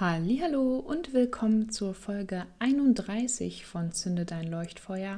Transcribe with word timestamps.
Hallo 0.00 0.78
und 0.78 1.12
willkommen 1.12 1.70
zur 1.70 1.92
Folge 1.92 2.46
31 2.60 3.66
von 3.66 3.90
Zünde 3.90 4.24
dein 4.24 4.46
Leuchtfeuer, 4.46 5.16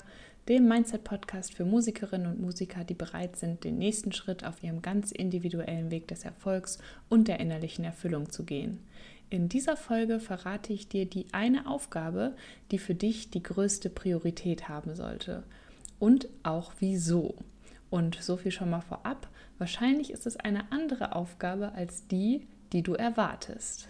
dem 0.49 0.69
Mindset 0.69 1.05
Podcast 1.05 1.53
für 1.53 1.67
Musikerinnen 1.67 2.27
und 2.27 2.41
Musiker, 2.41 2.83
die 2.85 2.95
bereit 2.95 3.37
sind, 3.37 3.63
den 3.63 3.77
nächsten 3.77 4.11
Schritt 4.13 4.43
auf 4.43 4.63
ihrem 4.63 4.81
ganz 4.81 5.13
individuellen 5.13 5.91
Weg 5.91 6.09
des 6.09 6.25
Erfolgs 6.25 6.79
und 7.11 7.29
der 7.29 7.41
innerlichen 7.41 7.85
Erfüllung 7.85 8.31
zu 8.31 8.45
gehen. 8.45 8.79
In 9.29 9.51
dieser 9.51 9.77
Folge 9.77 10.19
verrate 10.19 10.73
ich 10.73 10.89
dir 10.89 11.05
die 11.05 11.27
eine 11.33 11.67
Aufgabe, 11.67 12.35
die 12.71 12.79
für 12.79 12.95
dich 12.95 13.29
die 13.31 13.43
größte 13.43 13.91
Priorität 13.91 14.71
haben 14.71 14.95
sollte 14.95 15.43
und 15.99 16.27
auch 16.43 16.73
wieso. 16.79 17.35
Und 17.91 18.17
so 18.23 18.39
viel 18.39 18.51
schon 18.51 18.71
mal 18.71 18.81
vorab, 18.81 19.29
wahrscheinlich 19.59 20.11
ist 20.11 20.27
es 20.27 20.39
eine 20.39 20.73
andere 20.73 21.15
Aufgabe 21.15 21.73
als 21.73 22.07
die, 22.07 22.47
die 22.73 22.83
du 22.83 22.95
erwartest. 22.95 23.90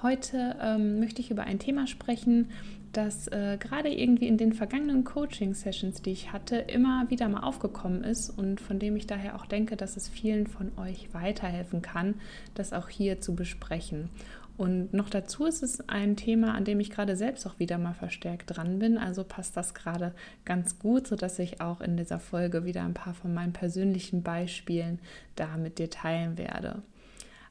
Heute 0.00 0.54
ähm, 0.60 1.00
möchte 1.00 1.20
ich 1.20 1.32
über 1.32 1.42
ein 1.42 1.58
Thema 1.58 1.88
sprechen, 1.88 2.50
das 2.92 3.26
äh, 3.28 3.58
gerade 3.58 3.88
irgendwie 3.88 4.28
in 4.28 4.38
den 4.38 4.52
vergangenen 4.52 5.02
Coaching-Sessions, 5.02 6.02
die 6.02 6.12
ich 6.12 6.32
hatte, 6.32 6.56
immer 6.56 7.06
wieder 7.08 7.28
mal 7.28 7.40
aufgekommen 7.40 8.04
ist 8.04 8.30
und 8.30 8.60
von 8.60 8.78
dem 8.78 8.94
ich 8.94 9.08
daher 9.08 9.34
auch 9.34 9.44
denke, 9.44 9.76
dass 9.76 9.96
es 9.96 10.08
vielen 10.08 10.46
von 10.46 10.70
euch 10.78 11.12
weiterhelfen 11.12 11.82
kann, 11.82 12.14
das 12.54 12.72
auch 12.72 12.88
hier 12.88 13.20
zu 13.20 13.34
besprechen. 13.34 14.08
Und 14.56 14.92
noch 14.92 15.10
dazu 15.10 15.46
ist 15.46 15.62
es 15.62 15.88
ein 15.88 16.16
Thema, 16.16 16.54
an 16.54 16.64
dem 16.64 16.78
ich 16.78 16.90
gerade 16.90 17.16
selbst 17.16 17.46
auch 17.46 17.58
wieder 17.58 17.78
mal 17.78 17.94
verstärkt 17.94 18.56
dran 18.56 18.78
bin. 18.78 18.98
Also 18.98 19.22
passt 19.24 19.56
das 19.56 19.74
gerade 19.74 20.12
ganz 20.44 20.78
gut, 20.78 21.06
sodass 21.06 21.38
ich 21.38 21.60
auch 21.60 21.80
in 21.80 21.96
dieser 21.96 22.18
Folge 22.20 22.64
wieder 22.64 22.82
ein 22.82 22.94
paar 22.94 23.14
von 23.14 23.34
meinen 23.34 23.52
persönlichen 23.52 24.22
Beispielen 24.22 24.98
da 25.36 25.56
mit 25.56 25.78
dir 25.78 25.90
teilen 25.90 26.38
werde. 26.38 26.82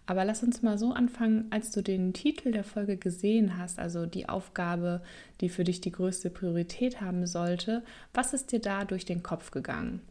Aber 0.08 0.24
lass 0.24 0.42
uns 0.42 0.62
mal 0.62 0.78
so 0.78 0.94
anfangen, 0.94 1.48
als 1.50 1.72
du 1.72 1.84
den 1.84 2.14
Titel 2.14 2.52
der 2.52 2.64
Folge 2.64 2.96
gesehen 2.96 3.58
hast, 3.58 3.78
also 3.78 4.06
die 4.06 4.30
Aufgabe, 4.30 5.02
die 5.42 5.50
für 5.50 5.66
dich 5.66 5.82
die 5.82 5.92
größte 5.92 6.30
Priorität 6.30 7.02
haben 7.02 7.28
sollte. 7.28 7.84
Was 8.14 8.34
ist 8.34 8.54
dir 8.54 8.60
da 8.60 8.86
durch 8.86 9.04
den 9.04 9.22
Kopf 9.22 9.52
gegangen? 9.52 10.02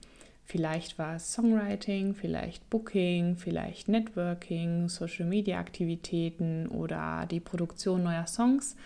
Vielleicht 0.45 0.99
war 0.99 1.17
es 1.17 1.33
Songwriting, 1.33 2.15
vielleicht 2.15 2.69
Booking, 2.69 3.37
vielleicht 3.37 3.89
Networking, 3.89 4.91
Social-Media-Aktivitäten 4.91 6.69
oder 6.69 7.27
die 7.29 7.41
Produktion 7.41 8.05
neuer 8.05 8.27
Songs. 8.27 8.77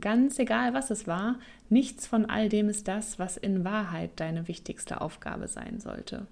Ganz 0.00 0.38
egal, 0.38 0.72
was 0.72 0.90
es 0.90 1.06
war, 1.06 1.38
nichts 1.68 2.06
von 2.06 2.24
all 2.24 2.48
dem 2.48 2.70
ist 2.70 2.88
das, 2.88 3.18
was 3.18 3.36
in 3.36 3.64
Wahrheit 3.64 4.10
deine 4.16 4.48
wichtigste 4.48 5.02
Aufgabe 5.02 5.46
sein 5.46 5.78
sollte. 5.78 6.26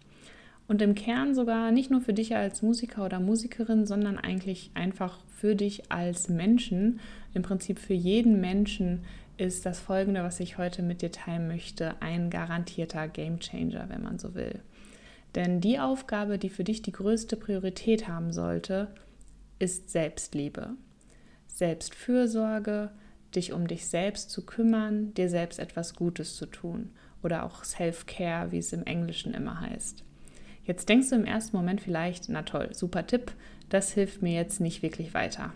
Und 0.73 0.81
im 0.81 0.95
Kern 0.95 1.35
sogar 1.35 1.71
nicht 1.71 1.91
nur 1.91 2.01
für 2.01 2.15
dich 2.15 2.35
als 2.35 2.63
Musiker 2.63 3.05
oder 3.05 3.21
Musikerin, 3.21 3.85
sondern 3.85 4.17
eigentlich 4.17 4.71
einfach 4.73 5.19
für 5.27 5.55
dich 5.55 5.93
als 5.93 6.31
Menschen, 6.31 6.99
im 7.35 7.43
Prinzip 7.43 7.79
für 7.79 7.93
jeden 7.93 8.41
Menschen 8.41 9.05
ist 9.37 9.67
das 9.67 9.81
Folgende, 9.81 10.23
was 10.23 10.41
ich 10.41 10.57
heute 10.57 10.81
mit 10.81 11.03
dir 11.03 11.13
teilen 11.13 11.47
möchte, 11.47 12.01
ein 12.01 12.31
garantierter 12.31 13.07
Gamechanger, 13.07 13.91
wenn 13.91 14.03
man 14.03 14.19
so 14.19 14.35
will. 14.35 14.61
Denn 15.35 15.61
die 15.61 15.79
Aufgabe, 15.79 16.39
die 16.39 16.49
für 16.49 16.65
dich 16.65 16.81
die 16.81 16.93
größte 16.93 17.37
Priorität 17.37 18.09
haben 18.09 18.33
sollte, 18.33 18.89
ist 19.59 19.91
Selbstliebe. 19.91 20.71
Selbstfürsorge, 21.49 22.93
dich 23.35 23.53
um 23.53 23.67
dich 23.67 23.89
selbst 23.89 24.31
zu 24.31 24.47
kümmern, 24.47 25.13
dir 25.13 25.29
selbst 25.29 25.59
etwas 25.59 25.97
Gutes 25.97 26.35
zu 26.35 26.47
tun 26.47 26.93
oder 27.23 27.45
auch 27.45 27.63
Self-Care, 27.63 28.53
wie 28.53 28.59
es 28.59 28.73
im 28.73 28.85
Englischen 28.85 29.35
immer 29.35 29.61
heißt. 29.61 30.03
Jetzt 30.65 30.89
denkst 30.89 31.11
du 31.11 31.17
im 31.17 31.25
ersten 31.25 31.57
Moment 31.57 31.81
vielleicht, 31.81 32.29
na 32.29 32.43
toll, 32.43 32.69
super 32.73 33.07
Tipp, 33.07 33.33
das 33.69 33.93
hilft 33.93 34.23
mir 34.23 34.35
jetzt 34.35 34.61
nicht 34.61 34.83
wirklich 34.83 35.15
weiter. 35.15 35.53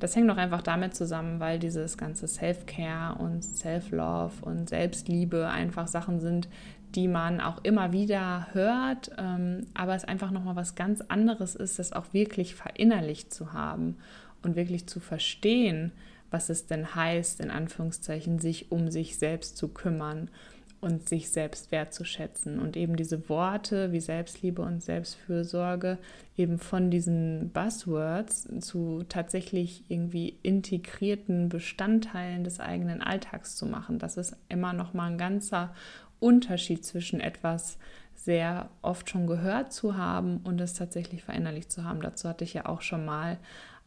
Das 0.00 0.16
hängt 0.16 0.28
doch 0.28 0.36
einfach 0.36 0.62
damit 0.62 0.96
zusammen, 0.96 1.38
weil 1.38 1.58
dieses 1.58 1.96
ganze 1.96 2.26
Self-Care 2.26 3.18
und 3.18 3.42
Self-Love 3.42 4.32
und 4.42 4.68
Selbstliebe 4.68 5.48
einfach 5.48 5.86
Sachen 5.86 6.20
sind, 6.20 6.48
die 6.94 7.08
man 7.08 7.40
auch 7.40 7.62
immer 7.62 7.92
wieder 7.92 8.48
hört, 8.52 9.12
ähm, 9.16 9.66
aber 9.74 9.94
es 9.94 10.04
einfach 10.04 10.30
nochmal 10.30 10.56
was 10.56 10.74
ganz 10.74 11.00
anderes 11.02 11.54
ist, 11.54 11.78
das 11.78 11.92
auch 11.92 12.12
wirklich 12.12 12.54
verinnerlicht 12.54 13.32
zu 13.32 13.52
haben 13.52 13.96
und 14.42 14.56
wirklich 14.56 14.86
zu 14.86 15.00
verstehen, 15.00 15.92
was 16.30 16.48
es 16.48 16.66
denn 16.66 16.94
heißt, 16.94 17.40
in 17.40 17.50
Anführungszeichen, 17.50 18.38
sich 18.38 18.72
um 18.72 18.90
sich 18.90 19.18
selbst 19.18 19.56
zu 19.56 19.68
kümmern 19.68 20.28
und 20.82 21.08
sich 21.08 21.30
selbst 21.30 21.70
wertzuschätzen 21.70 22.58
und 22.58 22.76
eben 22.76 22.96
diese 22.96 23.28
Worte 23.28 23.92
wie 23.92 24.00
Selbstliebe 24.00 24.62
und 24.62 24.82
Selbstfürsorge 24.82 25.96
eben 26.36 26.58
von 26.58 26.90
diesen 26.90 27.50
Buzzwords 27.50 28.48
zu 28.58 29.04
tatsächlich 29.08 29.84
irgendwie 29.88 30.36
integrierten 30.42 31.48
Bestandteilen 31.48 32.42
des 32.42 32.58
eigenen 32.58 33.00
Alltags 33.00 33.54
zu 33.54 33.64
machen. 33.64 34.00
Das 34.00 34.16
ist 34.16 34.36
immer 34.48 34.72
noch 34.72 34.92
mal 34.92 35.12
ein 35.12 35.18
ganzer 35.18 35.72
Unterschied 36.18 36.84
zwischen 36.84 37.20
etwas 37.20 37.78
sehr 38.16 38.68
oft 38.82 39.08
schon 39.08 39.28
gehört 39.28 39.72
zu 39.72 39.96
haben 39.96 40.38
und 40.42 40.60
es 40.60 40.74
tatsächlich 40.74 41.22
verinnerlicht 41.22 41.70
zu 41.70 41.84
haben. 41.84 42.00
Dazu 42.00 42.28
hatte 42.28 42.42
ich 42.42 42.54
ja 42.54 42.66
auch 42.66 42.82
schon 42.82 43.04
mal 43.04 43.38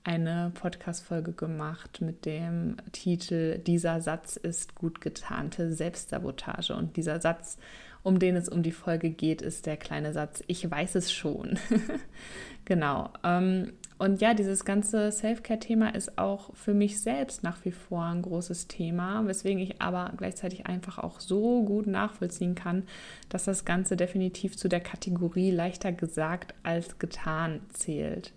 eine 0.05 0.51
Podcast-Folge 0.53 1.33
gemacht 1.33 1.99
mit 1.99 2.25
dem 2.25 2.77
Titel 2.91 3.57
Dieser 3.57 4.01
Satz 4.01 4.35
ist 4.35 4.75
gut 4.75 5.01
getarnte 5.01 5.73
Selbstsabotage. 5.73 6.75
Und 6.75 6.95
dieser 6.95 7.19
Satz, 7.19 7.57
um 8.03 8.19
den 8.19 8.35
es 8.35 8.47
um 8.47 8.61
die 8.61 8.71
Folge 8.71 9.09
geht, 9.09 9.41
ist 9.41 9.65
der 9.65 9.77
kleine 9.77 10.13
Satz, 10.13 10.43
ich 10.45 10.69
weiß 10.69 10.93
es 10.95 11.11
schon. 11.11 11.57
genau. 12.65 13.09
Ähm, 13.23 13.73
und 13.97 14.21
ja, 14.21 14.35
dieses 14.35 14.63
ganze 14.63 15.11
Self-Care-Thema 15.11 15.95
ist 15.95 16.19
auch 16.19 16.53
für 16.53 16.75
mich 16.75 17.01
selbst 17.01 17.41
nach 17.41 17.65
wie 17.65 17.71
vor 17.71 18.03
ein 18.03 18.21
großes 18.21 18.67
Thema, 18.67 19.25
weswegen 19.25 19.59
ich 19.59 19.81
aber 19.81 20.13
gleichzeitig 20.17 20.67
einfach 20.67 20.99
auch 20.99 21.19
so 21.19 21.63
gut 21.63 21.87
nachvollziehen 21.87 22.53
kann, 22.53 22.83
dass 23.29 23.45
das 23.45 23.65
Ganze 23.65 23.97
definitiv 23.97 24.55
zu 24.55 24.67
der 24.67 24.81
Kategorie 24.81 25.49
leichter 25.49 25.91
gesagt 25.91 26.53
als 26.61 26.99
getan 26.99 27.61
zählt. 27.73 28.33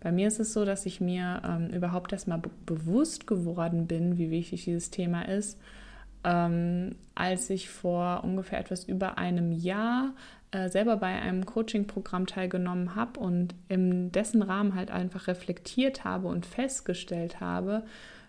Bei 0.00 0.12
mir 0.12 0.28
ist 0.28 0.38
es 0.38 0.52
so, 0.52 0.64
dass 0.64 0.86
ich 0.86 1.00
mir 1.00 1.42
ähm, 1.44 1.70
überhaupt 1.70 2.12
erstmal 2.12 2.38
be 2.38 2.50
bewusst 2.66 3.26
geworden 3.26 3.86
bin, 3.86 4.18
wie 4.18 4.30
wichtig 4.30 4.64
dieses 4.64 4.90
Thema 4.90 5.22
ist, 5.22 5.58
ähm, 6.24 6.96
als 7.14 7.50
ich 7.50 7.68
vor 7.68 8.22
ungefähr 8.24 8.60
etwas 8.60 8.84
über 8.84 9.18
einem 9.18 9.52
Jahr 9.52 10.14
äh, 10.50 10.68
selber 10.68 10.96
bei 10.96 11.20
einem 11.20 11.44
Coaching-Programm 11.44 12.26
teilgenommen 12.26 12.94
habe 12.94 13.20
und 13.20 13.54
in 13.68 14.12
dessen 14.12 14.42
Rahmen 14.42 14.74
halt 14.74 14.90
einfach 14.90 15.26
reflektiert 15.26 16.04
habe 16.04 16.28
und 16.28 16.46
festgestellt 16.46 17.40
habe, 17.40 17.82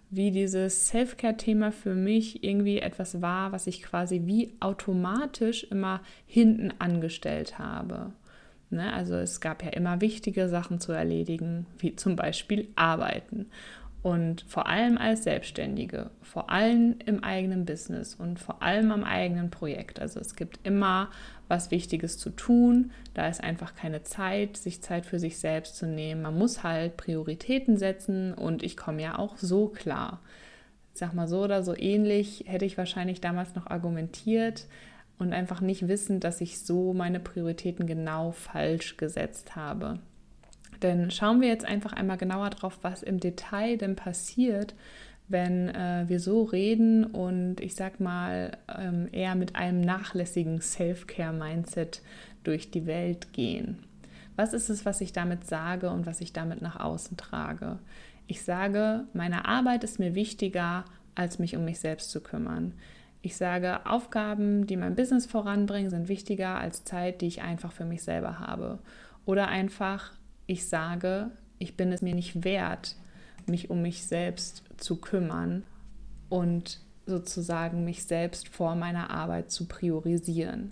wie 0.10 0.32
dieses 0.32 0.88
Self-Care-Thema 0.88 1.72
für 1.72 1.94
mich 1.94 2.44
irgendwie 2.44 2.80
etwas 2.80 3.22
war, 3.22 3.52
was 3.52 3.68
ich 3.68 3.84
quasi 3.84 4.24
wie 4.26 4.56
automatisch 4.60 5.64
immer 5.66 6.02
hinten 6.26 6.74
angestellt 6.80 7.60
habe. 7.60 8.12
Ne? 8.70 8.94
Also 8.94 9.16
es 9.16 9.42
gab 9.42 9.64
ja 9.64 9.70
immer 9.70 10.02
wichtige 10.02 10.48
Sachen 10.48 10.80
zu 10.80 10.92
erledigen, 10.92 11.66
wie 11.80 11.96
zum 11.96 12.16
Beispiel 12.16 12.68
Arbeiten. 12.76 13.48
Und 14.02 14.46
vor 14.48 14.68
allem 14.68 14.98
als 14.98 15.24
Selbstständige, 15.24 16.10
vor 16.22 16.50
allem 16.50 16.96
im 17.06 17.22
eigenen 17.22 17.66
Business 17.66 18.16
und 18.16 18.40
vor 18.40 18.64
allem 18.64 18.92
am 18.92 19.04
eigenen 19.04 19.50
Projekt. 19.50 20.00
Also 20.00 20.22
es 20.22 20.36
gibt 20.38 20.60
immer 20.64 21.10
was 21.50 21.70
Wichtiges 21.70 22.18
zu 22.18 22.30
tun. 22.30 22.92
Da 23.14 23.28
ist 23.28 23.44
einfach 23.44 23.76
keine 23.76 24.04
Zeit, 24.04 24.56
sich 24.56 24.82
Zeit 24.82 25.06
für 25.06 25.20
sich 25.20 25.38
selbst 25.38 25.76
zu 25.76 25.86
nehmen. 25.86 26.22
Man 26.22 26.38
muss 26.38 26.64
halt 26.64 26.96
Prioritäten 26.96 27.76
setzen 27.76 28.34
und 28.34 28.64
ich 28.64 28.78
komme 28.78 29.02
ja 29.02 29.20
auch 29.20 29.36
so 29.38 29.68
klar. 29.68 30.22
Ich 30.94 31.00
sag 31.00 31.14
mal 31.14 31.28
so 31.28 31.44
oder 31.44 31.64
so 31.64 31.76
ähnlich 31.76 32.46
hätte 32.48 32.66
ich 32.66 32.78
wahrscheinlich 32.78 33.20
damals 33.20 33.54
noch 33.56 33.68
argumentiert 33.68 34.66
und 35.20 35.34
einfach 35.34 35.62
nicht 35.62 35.88
wissen, 35.88 36.20
dass 36.20 36.42
ich 36.42 36.62
so 36.62 36.94
meine 36.94 37.20
Prioritäten 37.20 37.86
genau 37.86 38.32
falsch 38.32 38.98
gesetzt 38.98 39.56
habe. 39.56 40.00
Denn 40.82 41.12
schauen 41.12 41.42
wir 41.42 41.50
jetzt 41.50 41.66
einfach 41.66 41.94
einmal 41.94 42.18
genauer 42.18 42.50
drauf, 42.50 42.80
was 42.82 43.04
im 43.04 43.20
Detail 43.20 43.78
denn 43.78 43.96
passiert, 43.96 44.76
wenn 45.28 45.70
äh, 45.70 46.06
wir 46.08 46.20
so 46.20 46.44
reden 46.44 47.04
und 47.04 47.60
ich 47.60 47.76
sag 47.76 48.00
mal 48.00 48.58
ähm, 48.80 49.08
eher 49.12 49.36
mit 49.36 49.56
einem 49.56 49.82
nachlässigen 49.82 50.62
Self-Care-Mindset 50.62 52.02
durch 52.44 52.72
die 52.72 52.88
Welt 52.88 53.34
gehen. 53.34 53.84
Was 54.36 54.54
ist 54.54 54.70
es, 54.70 54.86
was 54.86 55.02
ich 55.02 55.12
damit 55.12 55.46
sage 55.46 55.90
und 55.90 56.06
was 56.06 56.22
ich 56.22 56.34
damit 56.34 56.62
nach 56.62 56.80
außen 56.80 57.18
trage? 57.18 57.78
Ich 58.26 58.44
sage, 58.44 59.04
meine 59.14 59.46
Arbeit 59.46 59.84
ist 59.84 60.00
mir 60.00 60.16
wichtiger, 60.16 60.86
als 61.14 61.40
mich 61.40 61.56
um 61.58 61.66
mich 61.66 61.80
selbst 61.80 62.10
zu 62.10 62.22
kümmern. 62.22 62.74
Ich 63.22 63.36
sage, 63.36 63.86
Aufgaben, 63.86 64.66
die 64.66 64.78
mein 64.78 64.96
Business 64.96 65.26
voranbringen, 65.26 65.90
sind 65.90 66.08
wichtiger 66.08 66.58
als 66.58 66.86
Zeit, 66.86 67.22
die 67.22 67.28
ich 67.28 67.42
einfach 67.42 67.72
für 67.72 67.86
mich 67.86 68.04
selber 68.04 68.40
habe. 68.40 68.80
Oder 69.26 69.50
einfach, 69.50 70.14
ich 70.46 70.68
sage, 70.68 71.32
ich 71.58 71.76
bin 71.76 71.92
es 71.92 72.02
mir 72.02 72.16
nicht 72.16 72.44
wert, 72.46 72.96
mich 73.46 73.70
um 73.70 73.82
mich 73.82 74.06
selbst 74.06 74.64
zu 74.78 75.02
kümmern 75.02 75.64
und 76.30 76.80
sozusagen 77.06 77.84
mich 77.84 78.04
selbst 78.04 78.48
vor 78.48 78.76
meiner 78.76 79.10
Arbeit 79.10 79.52
zu 79.52 79.68
priorisieren. 79.68 80.72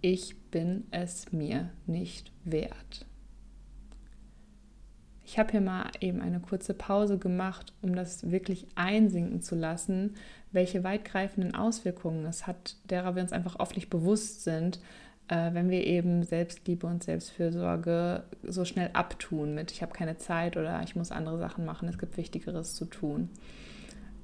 Ich 0.00 0.36
bin 0.50 0.86
es 0.90 1.30
mir 1.32 1.70
nicht 1.86 2.32
wert. 2.44 3.06
Ich 5.24 5.38
habe 5.38 5.52
hier 5.52 5.60
mal 5.60 5.90
eben 6.00 6.22
eine 6.22 6.40
kurze 6.40 6.72
Pause 6.72 7.18
gemacht, 7.18 7.74
um 7.82 7.94
das 7.94 8.30
wirklich 8.30 8.66
einsinken 8.76 9.42
zu 9.42 9.56
lassen, 9.56 10.14
welche 10.52 10.84
weitgreifenden 10.84 11.54
Auswirkungen 11.54 12.24
es 12.26 12.46
hat, 12.46 12.76
derer 12.88 13.14
wir 13.14 13.22
uns 13.22 13.32
einfach 13.32 13.58
oft 13.58 13.76
nicht 13.76 13.90
bewusst 13.90 14.44
sind, 14.44 14.80
äh, 15.28 15.52
wenn 15.52 15.70
wir 15.70 15.86
eben 15.86 16.22
Selbstliebe 16.22 16.86
und 16.86 17.02
Selbstfürsorge 17.02 18.24
so 18.42 18.64
schnell 18.64 18.90
abtun 18.94 19.54
mit, 19.54 19.70
ich 19.70 19.82
habe 19.82 19.92
keine 19.92 20.16
Zeit 20.16 20.56
oder 20.56 20.82
ich 20.82 20.96
muss 20.96 21.12
andere 21.12 21.38
Sachen 21.38 21.64
machen, 21.64 21.88
es 21.88 21.98
gibt 21.98 22.16
Wichtigeres 22.16 22.74
zu 22.74 22.86
tun. 22.86 23.28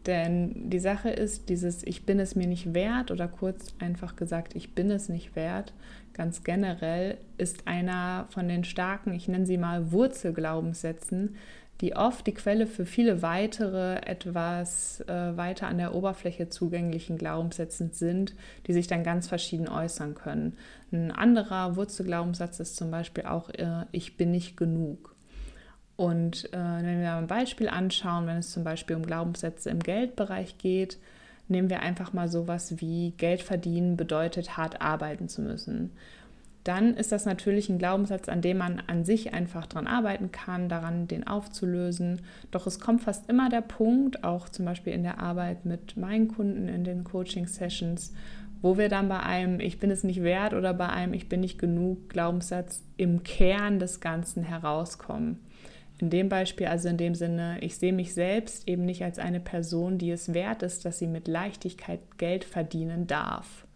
Denn 0.07 0.69
die 0.69 0.81
Sache 0.81 1.09
ist, 1.09 1.49
dieses 1.49 1.83
Ich 1.83 2.05
bin 2.05 2.21
es 2.21 2.35
mir 2.35 2.47
nicht 2.47 2.75
wert 2.75 3.11
oder 3.11 3.27
kurz 3.27 3.75
einfach 3.79 4.17
gesagt, 4.17 4.55
ich 4.55 4.75
bin 4.75 4.91
es 4.91 5.09
nicht 5.09 5.35
wert, 5.35 5.73
ganz 6.13 6.45
generell 6.45 7.17
ist 7.39 7.67
einer 7.67 8.27
von 8.29 8.47
den 8.49 8.65
starken, 8.65 9.15
ich 9.15 9.29
nenne 9.29 9.47
sie 9.47 9.57
mal 9.57 9.93
Wurzelglaubenssätzen, 9.93 11.37
die 11.81 11.97
oft 11.97 12.27
die 12.27 12.35
Quelle 12.35 12.67
für 12.67 12.87
viele 12.87 13.23
weitere, 13.23 13.97
etwas 14.07 15.01
äh, 15.09 15.37
weiter 15.37 15.67
an 15.67 15.79
der 15.79 15.95
Oberfläche 15.95 16.49
zugänglichen 16.49 17.19
Glaubenssätzen 17.19 17.91
sind, 17.93 18.35
die 18.67 18.73
sich 18.73 18.87
dann 18.87 19.03
ganz 19.03 19.29
verschieden 19.29 19.69
äußern 19.69 20.15
können. 20.15 20.57
Ein 20.93 21.11
anderer 21.11 21.77
Wurzelglaubenssatz 21.77 22.61
ist 22.61 22.77
zum 22.77 22.91
Beispiel 22.91 23.25
auch, 23.25 23.51
äh, 23.51 23.87
ich 23.91 24.17
bin 24.17 24.31
nicht 24.31 24.57
genug. 24.57 25.15
Und 25.97 26.53
äh, 26.53 26.59
wenn 26.59 27.01
wir 27.01 27.15
ein 27.15 27.27
Beispiel 27.27 27.69
anschauen, 27.69 28.27
wenn 28.27 28.39
es 28.39 28.53
zum 28.53 28.65
Beispiel 28.65 28.97
um 28.97 29.07
Glaubenssätze 29.07 29.71
im 29.71 29.81
Geldbereich 29.81 30.59
geht, 30.59 30.99
nehmen 31.49 31.71
wir 31.71 31.81
einfach 31.81 32.13
mal 32.13 32.29
sowas 32.29 32.81
wie 32.81 33.13
Geld 33.13 33.43
verdienen 33.43 33.97
bedeutet 33.97 34.57
hart 34.57 34.81
arbeiten 34.81 35.29
zu 35.29 35.43
müssen 35.43 35.93
dann 36.65 36.95
ist 36.95 37.13
das 37.13 37.27
natürlich 37.27 37.69
ein 37.69 37.79
Glaubenssatz, 37.79 38.31
an 38.31 38.41
dem 38.41 38.57
man 38.57 38.83
an 38.87 39.05
sich 39.05 39.35
einfach 39.35 39.67
dran 39.67 39.87
arbeiten 39.87 40.33
kann, 40.33 40.71
daran 40.71 41.07
den 41.07 41.27
aufzulösen. 41.27 42.23
Doch 42.51 42.67
es 42.67 42.81
kommt 42.81 43.03
fast 43.03 43.29
immer 43.29 43.51
der 43.51 43.61
Punkt, 43.61 44.25
auch 44.25 44.49
zum 44.49 44.65
Beispiel 44.65 44.95
in 44.95 45.03
der 45.03 45.21
Arbeit 45.21 45.67
mit 45.67 45.99
meinen 45.99 46.29
Kunden 46.29 46.69
in 46.69 46.83
den 46.83 47.05
Coaching-Sessions, 47.05 48.15
wo 48.63 48.79
wir 48.79 48.89
dann 48.89 49.11
bei 49.11 49.21
einem 49.21 49.61
Ich 49.61 49.79
bin 49.79 49.91
es 49.91 50.05
nicht 50.05 50.23
wert 50.23 50.55
oder 50.55 50.73
bei 50.73 50.89
einem 50.89 51.13
Ich 51.13 51.29
bin 51.29 51.41
nicht 51.41 51.59
genug 51.59 52.09
Glaubenssatz 52.09 52.83
im 52.97 53.23
Kern 53.25 53.79
des 53.79 54.01
Ganzen 54.01 54.43
herauskommen. 54.43 55.41
In 55.99 56.09
dem 56.09 56.31
Beispiel, 56.31 56.67
also 56.67 56.89
in 56.89 56.97
dem 56.97 57.15
Sinne, 57.15 57.59
ich 57.61 57.77
sehe 57.77 57.93
mich 57.93 58.15
selbst 58.15 58.67
eben 58.67 58.87
nicht 58.87 59.05
als 59.05 59.19
eine 59.19 59.39
Person, 59.39 59.99
die 59.99 60.11
es 60.11 60.33
wert 60.33 60.63
ist, 60.63 60.87
dass 60.87 60.99
sie 60.99 61.07
mit 61.07 61.29
Leichtigkeit 61.29 62.01
Geld 62.17 62.43
verdienen 62.43 63.07
darf. 63.07 63.67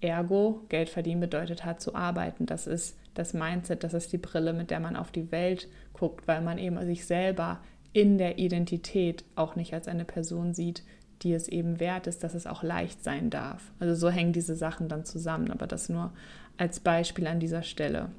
Ergo, 0.00 0.64
Geld 0.68 0.88
verdienen 0.88 1.20
bedeutet 1.20 1.64
hart 1.64 1.80
zu 1.80 1.94
arbeiten. 1.94 2.46
Das 2.46 2.66
ist 2.66 2.96
das 3.14 3.34
Mindset, 3.34 3.84
das 3.84 3.94
ist 3.94 4.12
die 4.12 4.18
Brille, 4.18 4.52
mit 4.52 4.70
der 4.70 4.80
man 4.80 4.96
auf 4.96 5.10
die 5.10 5.30
Welt 5.30 5.68
guckt, 5.92 6.26
weil 6.26 6.40
man 6.40 6.58
eben 6.58 6.82
sich 6.86 7.04
selber 7.06 7.60
in 7.92 8.18
der 8.18 8.38
Identität 8.38 9.24
auch 9.34 9.56
nicht 9.56 9.74
als 9.74 9.88
eine 9.88 10.04
Person 10.04 10.54
sieht, 10.54 10.82
die 11.22 11.34
es 11.34 11.48
eben 11.48 11.80
wert 11.80 12.06
ist, 12.06 12.24
dass 12.24 12.34
es 12.34 12.46
auch 12.46 12.62
leicht 12.62 13.04
sein 13.04 13.30
darf. 13.30 13.72
Also 13.78 13.94
so 13.94 14.08
hängen 14.08 14.32
diese 14.32 14.56
Sachen 14.56 14.88
dann 14.88 15.04
zusammen, 15.04 15.50
aber 15.50 15.66
das 15.66 15.88
nur 15.88 16.12
als 16.56 16.80
Beispiel 16.80 17.26
an 17.26 17.40
dieser 17.40 17.62
Stelle. 17.62 18.10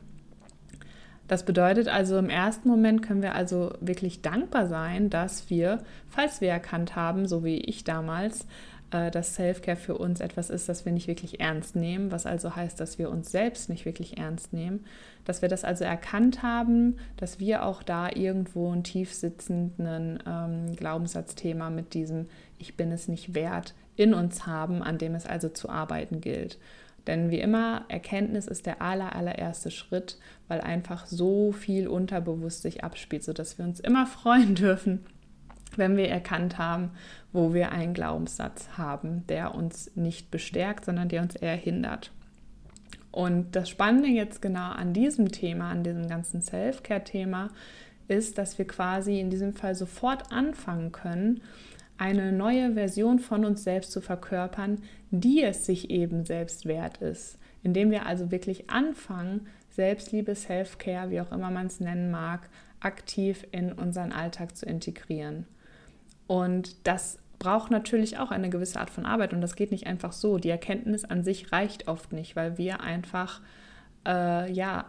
Das 1.27 1.45
bedeutet 1.45 1.87
also, 1.87 2.17
im 2.17 2.29
ersten 2.29 2.67
Moment 2.67 3.01
können 3.01 3.21
wir 3.21 3.35
also 3.35 3.73
wirklich 3.79 4.21
dankbar 4.21 4.67
sein, 4.67 5.09
dass 5.09 5.49
wir, 5.49 5.81
falls 6.09 6.41
wir 6.41 6.49
erkannt 6.49 6.97
haben, 6.97 7.25
so 7.25 7.45
wie 7.45 7.57
ich 7.57 7.85
damals, 7.85 8.45
äh, 8.91 9.09
dass 9.11 9.35
Self-Care 9.35 9.77
für 9.77 9.97
uns 9.97 10.19
etwas 10.19 10.49
ist, 10.49 10.69
das 10.69 10.85
wir 10.85 10.91
nicht 10.91 11.07
wirklich 11.07 11.39
ernst 11.39 11.75
nehmen, 11.75 12.11
was 12.11 12.25
also 12.25 12.55
heißt, 12.55 12.79
dass 12.79 12.99
wir 12.99 13.09
uns 13.09 13.31
selbst 13.31 13.69
nicht 13.69 13.85
wirklich 13.85 14.17
ernst 14.17 14.53
nehmen, 14.53 14.85
dass 15.25 15.41
wir 15.41 15.49
das 15.49 15.63
also 15.63 15.83
erkannt 15.83 16.43
haben, 16.43 16.97
dass 17.17 17.39
wir 17.39 17.65
auch 17.65 17.83
da 17.83 18.09
irgendwo 18.09 18.71
einen 18.71 18.83
tief 18.83 19.13
sitzenden 19.13 20.19
ähm, 20.27 20.75
Glaubenssatzthema 20.75 21.69
mit 21.69 21.93
diesem 21.93 22.27
Ich 22.57 22.75
bin 22.77 22.91
es 22.91 23.07
nicht 23.07 23.33
wert 23.33 23.73
in 23.95 24.13
uns 24.13 24.45
haben, 24.45 24.81
an 24.81 24.97
dem 24.97 25.15
es 25.15 25.25
also 25.25 25.49
zu 25.49 25.69
arbeiten 25.69 26.21
gilt. 26.21 26.57
Denn 27.07 27.31
wie 27.31 27.39
immer, 27.39 27.85
Erkenntnis 27.87 28.47
ist 28.47 28.65
der 28.65 28.81
aller, 28.81 29.15
allererste 29.15 29.71
Schritt, 29.71 30.19
weil 30.47 30.61
einfach 30.61 31.07
so 31.07 31.51
viel 31.51 31.87
unterbewusst 31.87 32.61
sich 32.61 32.83
abspielt, 32.83 33.23
sodass 33.23 33.57
wir 33.57 33.65
uns 33.65 33.79
immer 33.79 34.05
freuen 34.05 34.55
dürfen, 34.55 35.05
wenn 35.77 35.97
wir 35.97 36.09
erkannt 36.09 36.57
haben, 36.57 36.91
wo 37.31 37.53
wir 37.53 37.71
einen 37.71 37.93
Glaubenssatz 37.93 38.69
haben, 38.77 39.25
der 39.27 39.55
uns 39.55 39.91
nicht 39.95 40.31
bestärkt, 40.31 40.85
sondern 40.85 41.09
der 41.09 41.21
uns 41.21 41.35
eher 41.35 41.55
hindert. 41.55 42.11
Und 43.11 43.55
das 43.55 43.69
Spannende 43.69 44.07
jetzt 44.07 44.41
genau 44.41 44.71
an 44.71 44.93
diesem 44.93 45.31
Thema, 45.31 45.69
an 45.69 45.83
diesem 45.83 46.07
ganzen 46.07 46.41
Self-Care-Thema, 46.41 47.49
ist, 48.07 48.37
dass 48.37 48.57
wir 48.57 48.65
quasi 48.65 49.19
in 49.19 49.29
diesem 49.29 49.53
Fall 49.53 49.75
sofort 49.75 50.31
anfangen 50.31 50.91
können, 50.91 51.41
eine 51.97 52.31
neue 52.31 52.73
Version 52.73 53.19
von 53.19 53.45
uns 53.45 53.63
selbst 53.63 53.91
zu 53.91 54.01
verkörpern, 54.01 54.81
die 55.11 55.43
es 55.43 55.65
sich 55.65 55.89
eben 55.89 56.25
selbst 56.25 56.65
wert 56.65 56.97
ist. 56.97 57.37
Indem 57.63 57.91
wir 57.91 58.05
also 58.05 58.31
wirklich 58.31 58.69
anfangen, 58.69 59.47
Selbstliebe, 59.69 60.35
Self-Care, 60.35 61.11
wie 61.11 61.21
auch 61.21 61.31
immer 61.31 61.51
man 61.51 61.67
es 61.67 61.79
nennen 61.79 62.11
mag, 62.11 62.49
aktiv 62.79 63.45
in 63.51 63.71
unseren 63.71 64.11
Alltag 64.11 64.57
zu 64.57 64.65
integrieren. 64.65 65.45
Und 66.31 66.87
das 66.87 67.19
braucht 67.39 67.71
natürlich 67.71 68.17
auch 68.17 68.31
eine 68.31 68.49
gewisse 68.49 68.79
Art 68.79 68.89
von 68.89 69.05
Arbeit 69.05 69.33
und 69.33 69.41
das 69.41 69.57
geht 69.57 69.69
nicht 69.69 69.85
einfach 69.85 70.13
so. 70.13 70.37
Die 70.37 70.49
Erkenntnis 70.49 71.03
an 71.03 71.25
sich 71.25 71.51
reicht 71.51 71.89
oft 71.89 72.13
nicht, 72.13 72.37
weil 72.37 72.57
wir 72.57 72.79
einfach, 72.79 73.41
äh, 74.07 74.49
ja, 74.49 74.85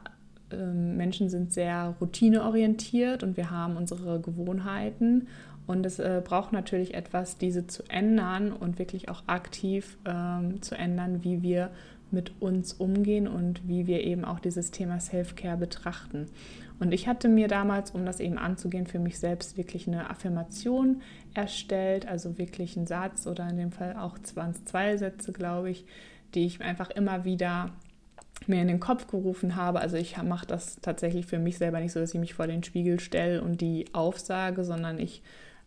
äh, 0.53 0.57
Menschen 0.57 1.29
sind 1.31 1.53
sehr 1.53 1.97
routineorientiert 2.01 3.25
und 3.25 3.37
wir 3.37 3.51
haben 3.51 3.77
unsere 3.77 4.21
Gewohnheiten 4.21 5.27
und 5.67 5.87
es 5.87 5.99
äh, 5.99 6.21
braucht 6.25 6.53
natürlich 6.53 6.95
etwas, 6.95 7.39
diese 7.39 7.67
zu 7.67 7.85
ändern 7.89 8.53
und 8.53 8.79
wirklich 8.79 9.09
auch 9.09 9.23
aktiv 9.27 9.97
ähm, 10.05 10.61
zu 10.63 10.75
ändern, 10.75 11.23
wie 11.23 11.43
wir 11.43 11.71
mit 12.11 12.33
uns 12.41 12.75
umgehen 12.75 13.27
und 13.27 13.67
wie 13.67 13.87
wir 13.87 14.03
eben 14.03 14.25
auch 14.25 14.39
dieses 14.39 14.71
Thema 14.71 15.01
Self-Care 15.01 15.57
betrachten. 15.57 16.27
Und 16.79 16.93
ich 16.93 17.07
hatte 17.07 17.29
mir 17.29 17.49
damals, 17.49 17.93
um 17.93 18.05
das 18.05 18.21
eben 18.21 18.39
anzugehen, 18.39 18.87
für 18.87 18.99
mich 18.99 19.19
selbst 19.19 19.57
wirklich 19.57 19.87
eine 19.87 20.11
Affirmation 20.11 21.01
erstellt, 21.33 22.07
also 22.07 22.39
wirklich 22.39 22.77
einen 22.77 22.87
Satz 22.87 23.27
oder 23.27 23.49
in 23.49 23.57
dem 23.57 23.73
Fall 23.73 23.97
auch 23.97 24.19
zwei 24.19 24.97
Sätze, 24.97 25.33
glaube 25.33 25.71
ich, 25.71 25.87
die 26.35 26.45
ich 26.45 26.61
einfach 26.61 26.91
immer 26.91 27.25
wieder 27.25 27.71
mir 28.49 28.61
in 28.61 28.69
den 28.69 28.81
Kopf 28.81 29.07
gerufen 29.07 29.55
habe. 29.55 29.81
Also 29.81 29.97
ich 29.97 30.21
mache 30.23 30.47
das 30.47 30.81
tatsächlich 30.81 31.27
für 31.27 31.39
mich 31.39 31.59
selber 31.59 31.81
nicht 31.81 31.93
so, 31.93 32.01
dass 32.01 32.15
ich 32.15 32.21
mich 32.21 32.35
vor 32.35 32.47
den 32.47 32.65
Spiegel 32.65 32.99
stelle 32.99 33.43
und 33.43 33.61
die 33.61 33.87
aufsage, 33.93 34.65
sondern 34.65 34.99
ich 34.99 35.23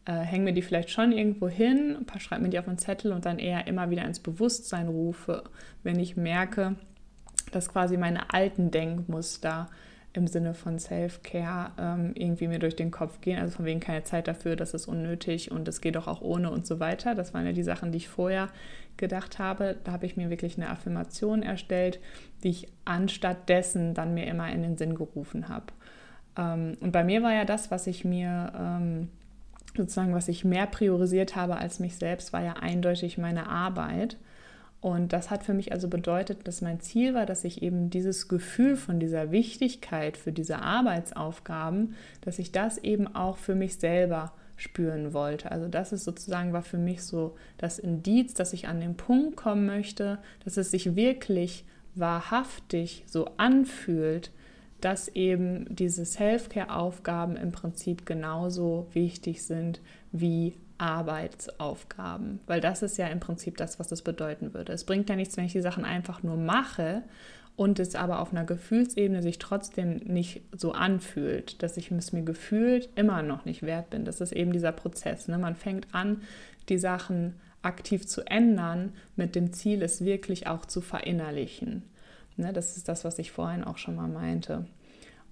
äh, 0.06 0.14
hänge 0.14 0.46
mir 0.46 0.54
die 0.54 0.62
vielleicht 0.62 0.90
schon 0.92 1.12
irgendwo 1.12 1.48
hin, 1.48 1.98
schreibe 2.18 2.44
mir 2.44 2.50
die 2.50 2.60
auf 2.60 2.68
einen 2.68 2.78
Zettel 2.78 3.12
und 3.12 3.26
dann 3.26 3.40
eher 3.40 3.68
immer 3.68 3.90
wieder 3.90 4.06
ins 4.06 4.20
Bewusstsein 4.20 4.88
rufe, 4.88 5.44
wenn 5.84 6.00
ich 6.00 6.16
merke, 6.16 6.76
dass 7.52 7.70
quasi 7.70 7.98
meine 7.98 8.34
alten 8.34 8.72
Denkmuster 8.72 9.68
im 10.14 10.28
Sinne 10.28 10.54
von 10.54 10.80
Self-Care 10.80 11.72
ähm, 11.78 12.12
irgendwie 12.16 12.48
mir 12.48 12.60
durch 12.60 12.76
den 12.76 12.92
Kopf 12.92 13.20
gehen. 13.22 13.40
Also 13.40 13.58
von 13.58 13.66
wegen 13.66 13.80
keine 13.80 14.04
Zeit 14.04 14.28
dafür, 14.28 14.56
das 14.56 14.74
ist 14.74 14.88
unnötig 14.88 15.52
und 15.52 15.68
es 15.68 15.82
geht 15.82 15.96
doch 15.96 16.08
auch 16.08 16.22
ohne 16.22 16.52
und 16.52 16.66
so 16.66 16.80
weiter. 16.80 17.16
Das 17.16 17.34
waren 17.34 17.46
ja 17.46 17.52
die 17.52 17.64
Sachen, 17.64 17.92
die 17.92 17.98
ich 17.98 18.08
vorher 18.08 18.50
gedacht 18.98 19.40
habe. 19.40 19.76
Da 19.84 19.92
habe 19.92 20.06
ich 20.06 20.16
mir 20.16 20.30
wirklich 20.30 20.58
eine 20.58 20.70
Affirmation 20.70 21.44
erstellt, 21.44 22.00
die 22.44 22.50
ich 22.50 22.68
anstatt 22.86 23.50
dessen 23.50 23.94
dann 23.94 24.14
mir 24.14 24.26
immer 24.28 24.50
in 24.52 24.62
den 24.62 24.78
Sinn 24.78 24.96
gerufen 24.96 25.50
habe. 25.50 25.66
Ähm, 26.38 26.78
und 26.80 26.92
bei 26.92 27.04
mir 27.04 27.22
war 27.22 27.34
ja 27.34 27.44
das, 27.44 27.72
was 27.72 27.88
ich 27.88 28.06
mir 28.06 28.54
ähm, 28.58 29.10
sozusagen, 29.78 30.14
was 30.14 30.28
ich 30.28 30.46
mehr 30.46 30.68
priorisiert 30.68 31.36
habe 31.36 31.58
als 31.58 31.80
mich 31.80 31.96
selbst, 31.96 32.34
war 32.34 32.44
ja 32.44 32.54
eindeutig 32.54 33.18
meine 33.18 33.48
Arbeit. 33.48 34.18
Und 34.82 35.14
das 35.14 35.32
hat 35.32 35.44
für 35.44 35.54
mich 35.54 35.72
also 35.72 35.88
bedeutet, 35.88 36.48
dass 36.48 36.62
mein 36.62 36.80
Ziel 36.80 37.16
war, 37.16 37.26
dass 37.26 37.44
ich 37.44 37.64
eben 37.64 37.90
dieses 37.90 38.28
Gefühl 38.28 38.76
von 38.76 39.00
dieser 39.00 39.32
Wichtigkeit 39.32 40.16
für 40.16 40.32
diese 40.32 40.60
Arbeitsaufgaben, 40.60 41.96
dass 42.22 42.38
ich 42.38 42.52
das 42.52 42.78
eben 42.78 43.08
auch 43.16 43.38
für 43.38 43.56
mich 43.56 43.78
selber 43.78 44.34
spüren 44.58 45.14
wollte. 45.14 45.52
Also 45.52 45.68
das 45.68 45.92
ist 45.92 46.04
sozusagen 46.04 46.54
war 46.54 46.62
für 46.62 46.78
mich 46.78 47.04
so 47.04 47.36
das 47.58 47.80
Indiz, 47.80 48.36
dass 48.36 48.54
ich 48.54 48.68
an 48.68 48.80
den 48.80 48.96
Punkt 48.96 49.36
kommen 49.36 49.66
möchte, 49.66 50.20
dass 50.44 50.58
es 50.58 50.72
sich 50.72 50.96
wirklich 50.96 51.66
wahrhaftig 51.96 53.04
so 53.08 53.26
anfühlt, 53.38 54.32
dass 54.86 55.08
eben 55.08 55.66
diese 55.74 56.06
Self-Care-Aufgaben 56.06 57.38
im 57.38 57.52
Prinzip 57.52 58.06
genauso 58.06 58.86
wichtig 58.94 59.44
sind 59.44 59.82
wie 60.12 60.54
Arbeitsaufgaben, 60.78 62.40
weil 62.46 62.62
das 62.62 62.84
ist 62.84 62.98
ja 63.00 63.08
im 63.08 63.20
Prinzip 63.20 63.58
das, 63.58 63.80
was 63.80 63.88
das 63.88 64.04
bedeuten 64.04 64.54
würde. 64.54 64.74
Es 64.74 64.84
bringt 64.84 65.10
ja 65.10 65.16
nichts, 65.16 65.38
wenn 65.38 65.46
ich 65.46 65.54
die 65.54 65.62
Sachen 65.62 65.86
einfach 65.86 66.22
nur 66.22 66.38
mache 66.38 67.02
und 67.56 67.80
es 67.80 67.96
aber 67.96 68.20
auf 68.20 68.32
einer 68.32 68.44
Gefühlsebene 68.44 69.24
sich 69.24 69.40
trotzdem 69.40 69.96
nicht 70.04 70.44
so 70.56 70.74
anfühlt, 70.74 71.64
dass 71.64 71.78
ich 71.78 71.90
es 71.90 72.14
mir 72.14 72.22
gefühlt 72.24 72.88
immer 72.94 73.24
noch 73.24 73.44
nicht 73.46 73.64
wert 73.64 73.90
bin. 73.90 74.06
Das 74.06 74.22
ist 74.22 74.34
eben 74.34 74.52
dieser 74.52 74.72
Prozess. 74.72 75.28
Ne? 75.28 75.40
Man 75.40 75.56
fängt 75.56 75.88
an, 75.96 76.22
die 76.70 76.78
Sachen 76.78 77.34
aktiv 77.64 78.06
zu 78.06 78.22
ändern 78.28 78.94
mit 79.16 79.34
dem 79.34 79.52
Ziel, 79.52 79.82
es 79.82 80.06
wirklich 80.06 80.46
auch 80.46 80.68
zu 80.68 80.82
verinnerlichen. 80.82 81.82
Ne? 82.38 82.54
Das 82.54 82.78
ist 82.78 82.88
das, 82.88 83.04
was 83.04 83.20
ich 83.20 83.32
vorhin 83.32 83.64
auch 83.64 83.78
schon 83.78 83.96
mal 83.96 84.08
meinte. 84.08 84.66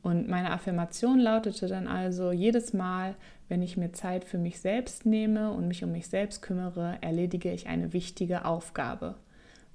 Und 0.02 0.28
meine 0.28 0.52
Affirmation 0.52 1.20
lautete 1.20 1.68
dann 1.68 1.88
also, 1.88 2.32
jedes 2.32 2.74
Mal, 2.74 3.16
wenn 3.48 3.62
ich 3.62 3.78
mir 3.78 3.94
Zeit 3.94 4.26
für 4.26 4.38
mich 4.38 4.60
selbst 4.60 5.06
nehme 5.06 5.52
und 5.52 5.68
mich 5.68 5.84
um 5.84 5.94
mich 5.94 6.08
selbst 6.08 6.42
kümmere, 6.42 6.98
erledige 7.02 7.52
ich 7.52 7.68
eine 7.68 7.94
wichtige 7.94 8.44
Aufgabe. 8.44 9.16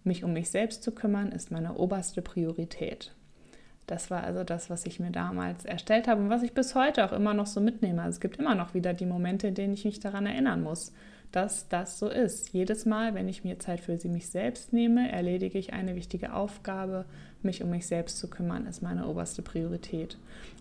Mich 0.04 0.24
um 0.24 0.34
mich 0.34 0.50
selbst 0.50 0.82
zu 0.82 0.92
kümmern 0.92 1.32
ist 1.32 1.50
meine 1.50 1.74
oberste 1.74 2.20
Priorität. 2.20 3.14
Das 3.86 4.10
war 4.10 4.22
also 4.22 4.44
das, 4.44 4.68
was 4.68 4.84
ich 4.84 5.00
mir 5.00 5.10
damals 5.10 5.64
erstellt 5.64 6.08
habe 6.08 6.20
und 6.20 6.28
was 6.28 6.42
ich 6.42 6.52
bis 6.52 6.74
heute 6.74 7.06
auch 7.06 7.12
immer 7.12 7.32
noch 7.32 7.46
so 7.46 7.62
mitnehme. 7.62 8.02
Also 8.02 8.16
es 8.16 8.20
gibt 8.20 8.36
immer 8.36 8.54
noch 8.54 8.74
wieder 8.74 8.92
die 8.92 9.06
Momente, 9.06 9.48
in 9.48 9.54
denen 9.54 9.72
ich 9.72 9.86
mich 9.86 9.98
daran 9.98 10.26
erinnern 10.26 10.62
muss 10.62 10.92
dass 11.32 11.68
das 11.68 11.98
so 11.98 12.08
ist. 12.08 12.52
Jedes 12.52 12.86
Mal, 12.86 13.14
wenn 13.14 13.28
ich 13.28 13.44
mir 13.44 13.58
Zeit 13.58 13.80
für 13.80 13.96
sie 13.98 14.08
mich 14.08 14.28
selbst 14.28 14.72
nehme, 14.72 15.10
erledige 15.12 15.58
ich 15.58 15.72
eine 15.72 15.94
wichtige 15.94 16.32
Aufgabe. 16.32 17.04
Mich 17.42 17.62
um 17.62 17.70
mich 17.70 17.86
selbst 17.86 18.18
zu 18.18 18.28
kümmern, 18.28 18.66
ist 18.66 18.82
meine 18.82 19.06
oberste 19.06 19.42
Priorität. 19.42 20.16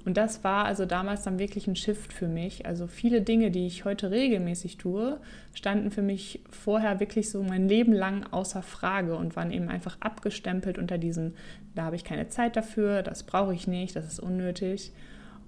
Und 0.05 0.15
das 0.15 0.43
war 0.43 0.65
also 0.65 0.85
damals 0.85 1.23
dann 1.23 1.39
wirklich 1.39 1.67
ein 1.67 1.75
Shift 1.75 2.13
für 2.13 2.27
mich. 2.27 2.65
Also 2.67 2.85
viele 2.85 3.21
Dinge, 3.21 3.49
die 3.49 3.65
ich 3.65 3.83
heute 3.83 4.11
regelmäßig 4.11 4.77
tue, 4.77 5.19
standen 5.53 5.89
für 5.89 6.03
mich 6.03 6.41
vorher 6.51 6.99
wirklich 6.99 7.31
so 7.31 7.41
mein 7.41 7.67
Leben 7.67 7.93
lang 7.93 8.25
außer 8.31 8.61
Frage 8.61 9.15
und 9.15 9.35
waren 9.35 9.51
eben 9.51 9.69
einfach 9.69 9.97
abgestempelt 10.01 10.77
unter 10.77 10.97
diesem, 10.97 11.33
da 11.73 11.83
habe 11.83 11.95
ich 11.95 12.03
keine 12.03 12.29
Zeit 12.29 12.55
dafür, 12.55 13.01
das 13.01 13.23
brauche 13.23 13.55
ich 13.55 13.67
nicht, 13.67 13.95
das 13.95 14.05
ist 14.05 14.19
unnötig. 14.19 14.91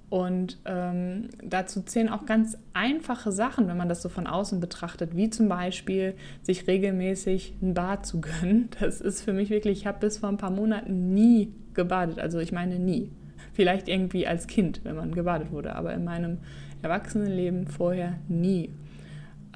Und 0.10 0.58
ähm, 0.66 1.30
dazu 1.44 1.82
zählen 1.82 2.10
auch 2.10 2.26
ganz 2.26 2.58
einfache 2.74 3.32
Sachen, 3.32 3.68
wenn 3.68 3.78
man 3.78 3.90
das 3.90 4.02
so 4.02 4.10
von 4.10 4.26
außen 4.26 4.60
betrachtet, 4.60 5.16
wie 5.16 5.30
zum 5.30 5.50
Beispiel 5.50 6.16
sich 6.42 6.68
regelmäßig 6.68 7.54
ein 7.62 7.74
Bad 7.76 8.06
zu 8.06 8.22
gönnen. 8.22 8.70
Das 8.80 9.02
ist 9.02 9.22
für 9.22 9.34
mich 9.34 9.50
wirklich, 9.50 9.80
ich 9.80 9.88
habe 9.88 10.00
bis 10.00 10.18
vor 10.18 10.30
ein 10.30 10.38
paar 10.38 10.52
Monaten 10.52 11.14
nie 11.14 11.54
gebadet. 11.74 12.20
Also 12.20 12.40
ich 12.40 12.52
meine 12.52 12.80
nie. 12.80 13.12
Vielleicht 13.54 13.88
irgendwie 13.88 14.26
als 14.26 14.48
Kind, 14.48 14.82
wenn 14.84 14.96
man 14.96 15.14
gebadet 15.14 15.52
wurde, 15.52 15.76
aber 15.76 15.94
in 15.94 16.04
meinem 16.04 16.38
Erwachsenenleben 16.82 17.68
vorher 17.68 18.16
nie 18.28 18.70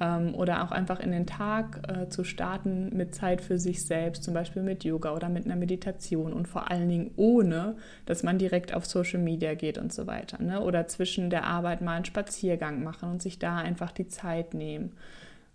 ähm, 0.00 0.34
oder 0.34 0.64
auch 0.64 0.72
einfach 0.72 1.00
in 1.00 1.12
den 1.12 1.26
Tag 1.26 1.88
äh, 1.88 2.08
zu 2.08 2.24
starten 2.24 2.90
mit 2.96 3.14
Zeit 3.14 3.40
für 3.40 3.58
sich 3.58 3.84
selbst, 3.84 4.24
zum 4.24 4.34
Beispiel 4.34 4.62
mit 4.62 4.84
Yoga 4.84 5.12
oder 5.12 5.28
mit 5.28 5.44
einer 5.44 5.56
Meditation 5.56 6.32
und 6.32 6.48
vor 6.48 6.70
allen 6.70 6.88
Dingen 6.88 7.10
ohne, 7.16 7.76
dass 8.06 8.22
man 8.22 8.38
direkt 8.38 8.74
auf 8.74 8.86
Social 8.86 9.20
Media 9.20 9.54
geht 9.54 9.78
und 9.78 9.92
so 9.92 10.06
weiter. 10.06 10.42
Ne? 10.42 10.60
Oder 10.60 10.88
zwischen 10.88 11.30
der 11.30 11.44
Arbeit 11.44 11.80
mal 11.80 11.94
einen 11.94 12.04
Spaziergang 12.04 12.82
machen 12.82 13.10
und 13.10 13.22
sich 13.22 13.38
da 13.38 13.58
einfach 13.58 13.92
die 13.92 14.08
Zeit 14.08 14.54
nehmen 14.54 14.92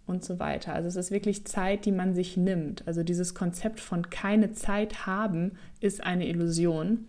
und 0.05 0.23
so 0.23 0.39
weiter. 0.39 0.73
Also 0.73 0.87
es 0.87 0.95
ist 0.95 1.11
wirklich 1.11 1.45
Zeit, 1.45 1.85
die 1.85 1.91
man 1.91 2.15
sich 2.15 2.37
nimmt. 2.37 2.87
Also 2.87 3.03
dieses 3.03 3.35
Konzept 3.35 3.79
von 3.79 4.09
keine 4.09 4.53
Zeit 4.53 5.05
haben 5.05 5.53
ist 5.81 6.03
eine 6.03 6.27
Illusion. 6.27 7.05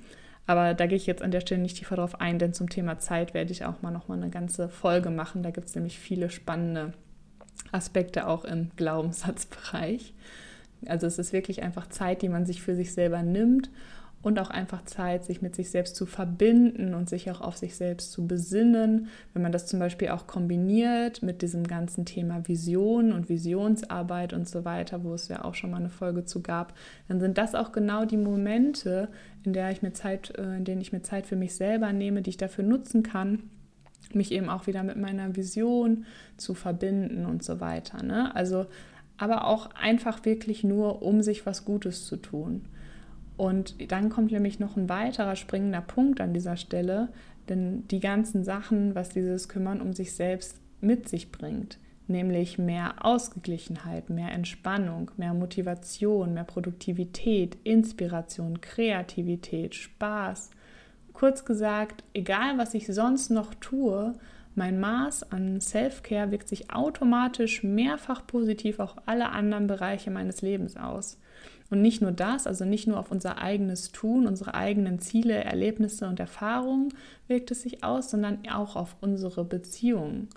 Aber 0.47 0.75
da 0.75 0.87
gehe 0.87 0.97
ich 0.97 1.07
jetzt 1.07 1.23
an 1.23 1.31
der 1.31 1.41
Stelle 1.41 1.63
nicht 1.63 1.77
tiefer 1.77 1.95
drauf 1.95 2.21
ein, 2.21 2.41
denn 2.41 2.53
zum 2.53 2.69
Thema 2.69 2.99
Zeit 2.99 3.35
werde 3.35 3.53
ich 3.53 3.65
auch 3.65 3.83
mal 3.83 3.93
noch 3.93 4.09
mal 4.09 4.17
eine 4.17 4.31
ganze 4.31 4.69
Folge 4.69 5.11
machen. 5.11 5.45
Da 5.45 5.53
gibt 5.53 5.69
es 5.69 5.77
nämlich 5.77 5.99
viele 6.01 6.29
spannende 6.29 6.93
Aspekte 7.73 8.27
auch 8.27 8.45
im 8.45 8.71
Glaubenssatzbereich. 8.77 10.15
Also 10.87 11.07
es 11.07 11.19
ist 11.19 11.33
wirklich 11.33 11.63
einfach 11.63 11.89
Zeit, 11.89 12.23
die 12.23 12.29
man 12.29 12.47
sich 12.47 12.63
für 12.63 12.75
sich 12.75 12.93
selber 12.93 13.23
nimmt 13.23 13.71
und 14.23 14.39
auch 14.39 14.51
einfach 14.51 14.85
Zeit, 14.85 15.25
sich 15.25 15.41
mit 15.41 15.55
sich 15.55 15.71
selbst 15.71 15.97
zu 15.97 16.05
verbinden 16.05 16.95
und 16.95 17.09
sich 17.09 17.31
auch 17.31 17.41
auf 17.41 17.57
sich 17.57 17.75
selbst 17.75 18.13
zu 18.13 18.27
besinnen. 18.27 19.09
Wenn 19.33 19.43
man 19.43 19.53
das 19.53 19.67
zum 19.67 19.79
Beispiel 19.79 20.09
auch 20.11 20.27
kombiniert 20.27 21.23
mit 21.23 21.41
diesem 21.41 21.67
ganzen 21.67 22.05
Thema 22.05 22.47
Vision 22.47 23.13
und 23.13 23.31
Visionsarbeit 23.31 24.33
und 24.35 24.47
so 24.47 24.65
weiter, 24.65 25.05
wo 25.05 25.15
es 25.15 25.29
ja 25.29 25.45
auch 25.45 25.55
schon 25.55 25.71
mal 25.71 25.79
eine 25.79 25.89
Folge 25.89 26.25
zu 26.25 26.43
gab, 26.43 26.75
dann 27.09 27.21
sind 27.21 27.39
das 27.39 27.55
auch 27.55 27.73
genau 27.73 28.05
die 28.05 28.19
Momente, 28.19 29.09
in 29.43 29.55
der 29.55 29.71
ich 29.71 29.81
mir 29.81 29.93
Zeit, 29.93 30.37
äh, 30.37 30.57
in 30.57 30.65
denen 30.65 30.83
ich 30.83 30.93
mir 30.93 31.03
Zeit 31.03 31.27
für 31.27 31.37
mich 31.37 31.55
selber 31.55 31.93
nehme, 31.93 32.21
die 32.21 32.31
ich 32.31 32.37
dafür 32.37 32.65
nutzen 32.65 33.03
kann, 33.03 33.45
mich 34.13 34.33
eben 34.33 34.49
auch 34.49 34.67
wieder 34.67 34.83
mit 34.83 34.97
meiner 34.97 35.37
Vision 35.37 36.05
zu 36.37 36.55
verbinden 36.55 37.27
und 37.27 37.43
so 37.43 37.61
weiter. 37.61 38.03
Ne? 38.03 38.35
Also, 38.35 38.67
aber 39.17 39.47
auch 39.47 39.71
einfach 39.75 40.25
wirklich 40.25 40.65
nur, 40.65 41.03
um 41.03 41.23
sich 41.23 41.47
was 41.47 41.65
Gutes 41.65 42.07
zu 42.07 42.17
tun. 42.17 42.63
Und 43.37 43.91
dann 43.91 44.11
kommt 44.11 44.33
nämlich 44.33 44.61
noch 44.61 44.77
ein 44.77 44.89
weiterer 44.89 45.37
springender 45.37 45.81
Punkt 45.81 46.21
an 46.21 46.35
dieser 46.35 46.57
Stelle, 46.57 47.09
denn 47.49 47.87
die 47.89 48.01
ganzen 48.01 48.45
Sachen, 48.45 48.95
was 48.95 49.09
dieses 49.09 49.49
Kümmern 49.49 49.81
um 49.81 49.93
sich 49.93 50.15
selbst 50.15 50.61
mit 50.81 51.09
sich 51.09 51.33
bringt, 51.33 51.79
nämlich 52.07 52.59
mehr 52.59 53.05
Ausgeglichenheit, 53.05 54.11
mehr 54.11 54.33
Entspannung, 54.33 55.11
mehr 55.17 55.35
Motivation, 55.35 56.35
mehr 56.35 56.45
Produktivität, 56.45 57.57
Inspiration, 57.65 58.61
Kreativität, 58.61 59.75
Spaß, 59.75 60.51
Kurz 61.21 61.45
gesagt, 61.45 62.03
egal 62.15 62.57
was 62.57 62.73
ich 62.73 62.87
sonst 62.87 63.29
noch 63.29 63.53
tue, 63.53 64.15
mein 64.55 64.81
Maß 64.81 65.31
an 65.31 65.61
Self-Care 65.61 66.31
wirkt 66.31 66.49
sich 66.49 66.73
automatisch 66.73 67.63
mehrfach 67.63 68.27
positiv 68.27 68.79
auf 68.79 68.97
alle 69.05 69.29
anderen 69.29 69.67
Bereiche 69.67 70.11
meines 70.11 70.41
Lebens 70.41 70.79
aus. 70.79 71.19
Und 71.69 71.83
nicht 71.83 72.01
nur 72.01 72.13
das, 72.13 72.47
also 72.47 72.65
nicht 72.65 72.87
nur 72.87 72.99
auf 72.99 73.11
unser 73.11 73.37
eigenes 73.37 73.93
Tun, 73.93 74.27
unsere 74.27 74.55
eigenen 74.55 74.99
Ziele, 74.99 75.45
Erlebnisse 75.45 76.09
und 76.09 76.19
Erfahrungen 76.19 76.89
wirkt 77.29 77.51
es 77.51 77.61
sich 77.61 77.85
aus, 77.85 78.11
sondern 78.11 78.39
auch 78.51 78.75
auf 78.75 78.97
unsere 79.03 79.45
Beziehungen. 79.45 80.31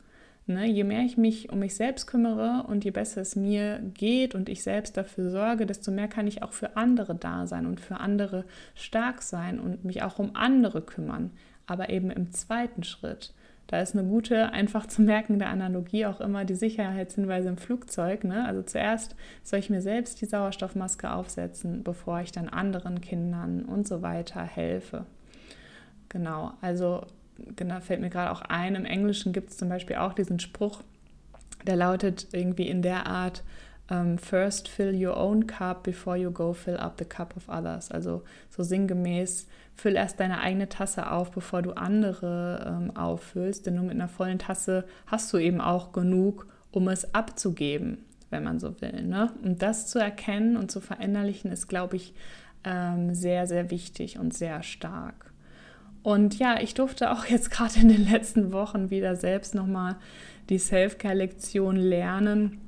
Ne, 0.46 0.68
je 0.68 0.84
mehr 0.84 1.06
ich 1.06 1.16
mich 1.16 1.52
um 1.54 1.60
mich 1.60 1.74
selbst 1.76 2.06
kümmere 2.06 2.66
und 2.68 2.84
je 2.84 2.92
besser 2.92 3.22
es 3.22 3.38
mir 3.38 3.80
geht 3.94 4.36
und 4.36 4.50
ich 4.50 4.62
selbst 4.62 4.98
dafür 4.98 5.30
sorge, 5.30 5.66
desto 5.66 5.90
mehr 5.90 6.10
kann 6.10 6.28
ich 6.28 6.44
auch 6.44 6.52
für 6.52 6.76
andere 6.76 7.16
da 7.16 7.48
sein 7.48 7.66
und 7.66 7.80
für 7.80 8.02
andere 8.02 8.44
stark 8.76 9.22
sein 9.22 9.58
und 9.58 9.86
mich 9.86 10.04
auch 10.04 10.20
um 10.20 10.36
andere 10.36 10.82
kümmern. 10.82 11.32
Aber 11.66 11.90
eben 11.90 12.12
im 12.12 12.34
zweiten 12.34 12.84
Schritt. 12.84 13.34
Da 13.68 13.80
ist 13.80 13.96
eine 13.96 14.08
gute, 14.08 14.52
einfach 14.52 14.86
zu 14.86 15.02
merkende 15.02 15.46
Analogie 15.46 16.06
auch 16.06 16.20
immer 16.20 16.44
die 16.44 16.56
Sicherheitshinweise 16.56 17.48
im 17.48 17.58
Flugzeug. 17.58 18.26
Ne? 18.26 18.46
Also 18.46 18.62
zuerst 18.64 19.16
soll 19.44 19.60
ich 19.60 19.70
mir 19.70 19.82
selbst 19.82 20.20
die 20.20 20.26
Sauerstoffmaske 20.26 21.10
aufsetzen, 21.10 21.84
bevor 21.84 22.20
ich 22.20 22.34
dann 22.34 22.50
anderen 22.50 23.00
Kindern 23.00 23.64
und 23.64 23.88
so 23.88 24.02
weiter 24.02 24.44
helfe. 24.44 25.06
Genau, 26.10 26.52
also 26.60 27.06
genau, 27.56 27.80
fällt 27.80 28.02
mir 28.02 28.10
gerade 28.10 28.32
auch 28.32 28.42
ein, 28.42 28.75
im 28.75 28.86
Englischen 28.86 29.34
gibt 29.34 29.52
es 29.52 29.58
zum 29.58 29.70
Beispiel 29.70 29.98
auch 29.98 30.13
diesen 30.13 30.40
Spruch, 30.40 30.82
der 31.66 31.75
lautet 31.75 32.28
irgendwie 32.32 32.68
in 32.68 32.82
der 32.82 33.08
Art, 33.08 33.44
um, 33.90 33.98
ähm, 33.98 34.18
first 34.18 34.70
fill 34.70 34.94
your 34.94 35.18
own 35.18 35.46
cup 35.46 35.84
before 35.84 36.16
you 36.16 36.32
go 36.32 36.54
fill 36.54 36.78
up 36.78 36.96
the 36.98 37.06
cup 37.06 37.36
of 37.36 37.50
others. 37.50 37.92
Also 37.92 38.24
so 38.50 38.63
sinngemäß, 38.63 39.48
füll 39.75 39.96
erst 39.96 40.20
deine 40.20 40.40
eigene 40.40 40.70
Tasse 40.70 41.12
auf, 41.12 41.32
bevor 41.32 41.62
du 41.62 41.72
andere 41.74 42.66
ähm, 42.66 42.96
auffüllst, 42.96 43.66
denn 43.66 43.75
nur 43.75 43.84
mit 43.84 43.96
einer 43.96 44.08
vollen 44.08 44.40
Tasse 44.40 44.86
hast 45.08 45.34
du 45.34 45.38
eben 45.38 45.60
auch 45.60 45.92
genug, 45.92 46.48
um 46.72 46.88
es 46.88 47.13
abzugeben, 47.13 48.06
wenn 48.30 48.44
man 48.44 48.60
so 48.60 48.80
will. 48.82 49.04
Ne? 49.04 49.32
Und 49.44 49.62
das 49.62 49.88
zu 49.88 50.00
erkennen 50.00 50.58
und 50.58 50.72
zu 50.72 50.80
verinnerlichen, 50.80 51.52
ist, 51.52 51.68
glaube 51.68 51.98
ich, 51.98 52.13
ähm, 52.63 53.13
sehr, 53.13 53.48
sehr 53.48 53.70
wichtig 53.70 54.18
und 54.18 54.34
sehr 54.34 54.63
stark. 54.63 55.33
Und 56.04 56.38
ja, 56.38 56.60
ich 56.60 56.74
durfte 56.74 57.12
auch 57.12 57.26
jetzt 57.26 57.50
gerade 57.50 57.80
in 57.80 57.88
den 57.88 58.10
letzten 58.10 58.52
Wochen 58.52 58.90
wieder 58.90 59.16
selbst 59.16 59.56
nochmal 59.56 59.96
die 60.50 60.60
Self-Care-Lektion 60.60 61.78
lernen, 61.78 62.60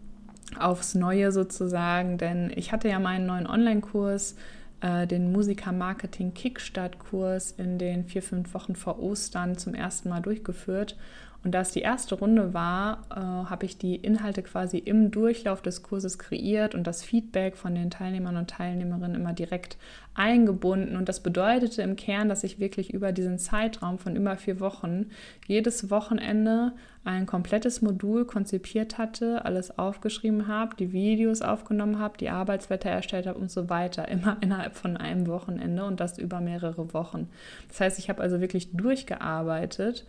aufs 0.58 0.96
Neue 0.96 1.34
sozusagen, 1.34 2.18
denn 2.18 2.50
ich 2.56 2.72
hatte 2.72 2.88
ja 2.88 3.00
meinen 3.00 3.26
neuen 3.26 3.46
Online-Kurs, 3.46 4.38
äh, 4.80 5.06
den 5.06 5.34
Musiker-Marketing-Kickstart-Kurs 5.34 7.52
in 7.52 7.78
den 7.78 8.06
vier, 8.06 8.24
fünf 8.24 8.54
Wochen 8.54 8.76
vor 8.76 9.00
Ostern 9.00 9.58
zum 9.58 9.74
ersten 9.74 10.08
Mal 10.10 10.22
durchgeführt. 10.22 10.96
Und 11.46 11.52
da 11.52 11.62
es 11.62 11.72
die 11.72 11.82
erste 11.82 12.16
Runde 12.16 12.56
war, 12.56 13.04
äh, 13.12 13.20
habe 13.20 13.66
ich 13.66 13.78
die 13.78 13.96
Inhalte 13.96 14.42
quasi 14.42 14.80
im 14.80 15.12
Durchlauf 15.12 15.62
des 15.62 15.84
Kurses 15.84 16.18
kreiert 16.18 16.74
und 16.74 16.88
das 16.88 17.04
Feedback 17.04 17.56
von 17.56 17.76
den 17.76 17.92
Teilnehmern 17.92 18.36
und 18.36 18.50
Teilnehmerinnen 18.50 19.14
immer 19.14 19.32
direkt 19.32 19.78
eingebunden. 20.16 20.98
Und 20.98 21.08
das 21.08 21.20
bedeutete 21.20 21.84
im 21.84 21.98
Kern, 21.98 22.30
dass 22.30 22.44
ich 22.44 22.60
wirklich 22.60 22.96
über 22.96 23.12
diesen 23.12 23.38
Zeitraum 23.38 24.00
von 24.00 24.16
über 24.16 24.38
vier 24.38 24.60
Wochen 24.60 25.12
jedes 25.46 25.92
Wochenende 25.92 26.74
ein 27.04 27.28
komplettes 27.28 27.84
Modul 27.84 28.26
konzipiert 28.26 28.98
hatte, 28.98 29.46
alles 29.46 29.78
aufgeschrieben 29.78 30.48
habe, 30.48 30.76
die 30.76 30.94
Videos 30.94 31.44
aufgenommen 31.44 32.00
habe, 32.00 32.18
die 32.18 32.32
Arbeitsblätter 32.32 32.90
erstellt 32.90 33.28
habe 33.28 33.38
und 33.38 33.52
so 33.52 33.70
weiter, 33.70 34.08
immer 34.08 34.38
innerhalb 34.42 34.76
von 34.76 34.98
einem 34.98 35.28
Wochenende 35.28 35.86
und 35.86 36.00
das 36.00 36.18
über 36.18 36.42
mehrere 36.42 36.92
Wochen. 36.96 37.30
Das 37.68 37.82
heißt, 37.82 38.00
ich 38.00 38.10
habe 38.10 38.24
also 38.24 38.42
wirklich 38.42 38.72
durchgearbeitet 38.72 40.08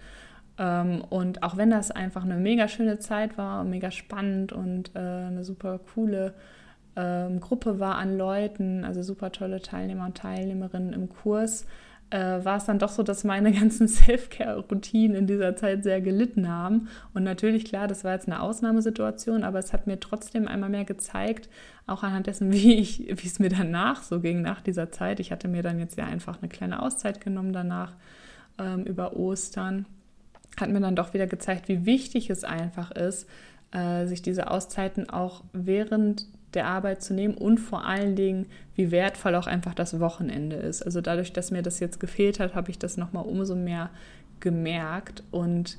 und 0.59 1.43
auch 1.43 1.57
wenn 1.57 1.71
das 1.71 1.91
einfach 1.91 2.25
eine 2.25 2.37
mega 2.37 2.69
schöne 2.69 2.99
Zeit 2.99 3.37
war, 3.37 3.63
mega 3.65 3.91
spannend 3.91 4.53
und 4.53 4.95
äh, 4.95 4.99
eine 4.99 5.45
super 5.45 5.79
coole 5.95 6.35
ähm, 6.97 7.41
Gruppe 7.41 7.79
war 7.79 7.97
an 7.97 8.17
Leuten, 8.17 8.85
also 8.85 9.03
super 9.03 9.31
tolle 9.33 9.61
Teilnehmer 9.61 10.07
und 10.07 10.17
Teilnehmerinnen 10.17 10.95
im 10.95 11.11
Kurs, 11.11 11.67
äh, 12.09 12.19
war 12.19 12.57
es 12.57 12.65
dann 12.65 12.79
doch 12.79 12.89
so, 12.89 13.03
dass 13.03 13.25
meine 13.25 13.53
ganzen 13.61 13.87
Self-Care-Routinen 13.87 15.15
in 15.15 15.27
dieser 15.27 15.57
Zeit 15.57 15.85
sehr 15.85 16.01
gelitten 16.01 16.49
haben. 16.49 16.89
Und 17.13 17.25
natürlich, 17.25 17.67
klar, 17.67 17.87
das 17.87 18.05
war 18.05 18.15
jetzt 18.15 18.29
eine 18.29 18.41
Ausnahmesituation, 18.41 19.45
aber 19.45 19.59
es 19.59 19.73
hat 19.73 19.87
mir 19.87 20.01
trotzdem 20.01 20.49
einmal 20.49 20.71
mehr 20.71 20.85
gezeigt, 20.85 21.51
auch 21.87 22.03
anhand 22.03 22.29
dessen, 22.29 22.53
wie, 22.53 22.75
ich, 22.77 23.01
wie 23.01 23.27
es 23.27 23.39
mir 23.39 23.51
danach 23.51 24.03
so 24.03 24.21
ging, 24.21 24.41
nach 24.41 24.63
dieser 24.63 24.91
Zeit. 24.91 25.21
Ich 25.21 25.33
hatte 25.33 25.49
mir 25.49 25.63
dann 25.63 25.79
jetzt 25.79 25.99
ja 25.99 26.07
einfach 26.07 26.41
eine 26.41 26.49
kleine 26.49 26.81
Auszeit 26.81 27.21
genommen 27.21 27.53
danach 27.53 27.95
ähm, 28.59 28.85
über 28.85 29.17
Ostern 29.17 29.85
hat 30.61 30.71
mir 30.71 30.81
dann 30.81 30.97
doch 30.97 31.15
wieder 31.15 31.27
gezeigt, 31.27 31.69
wie 31.69 31.87
wichtig 31.87 32.31
es 32.31 32.45
einfach 32.45 32.91
ist, 32.91 33.29
äh, 33.73 34.07
sich 34.07 34.23
diese 34.23 34.51
Auszeiten 34.51 35.11
auch 35.11 35.45
während 35.53 36.27
der 36.55 36.67
Arbeit 36.67 37.03
zu 37.03 37.13
nehmen 37.13 37.35
und 37.35 37.59
vor 37.59 37.85
allen 37.85 38.17
Dingen, 38.17 38.47
wie 38.75 38.91
wertvoll 38.91 39.35
auch 39.35 39.47
einfach 39.47 39.75
das 39.75 40.01
Wochenende 40.01 40.57
ist. 40.57 40.83
Also 40.83 41.01
dadurch, 41.01 41.33
dass 41.33 41.51
mir 41.51 41.63
das 41.63 41.81
jetzt 41.81 42.01
gefehlt 42.01 42.41
hat, 42.41 42.55
habe 42.55 42.71
ich 42.71 42.79
das 42.79 42.97
nochmal 42.97 43.25
umso 43.25 43.55
mehr 43.55 43.91
gemerkt 44.41 45.23
und 45.31 45.79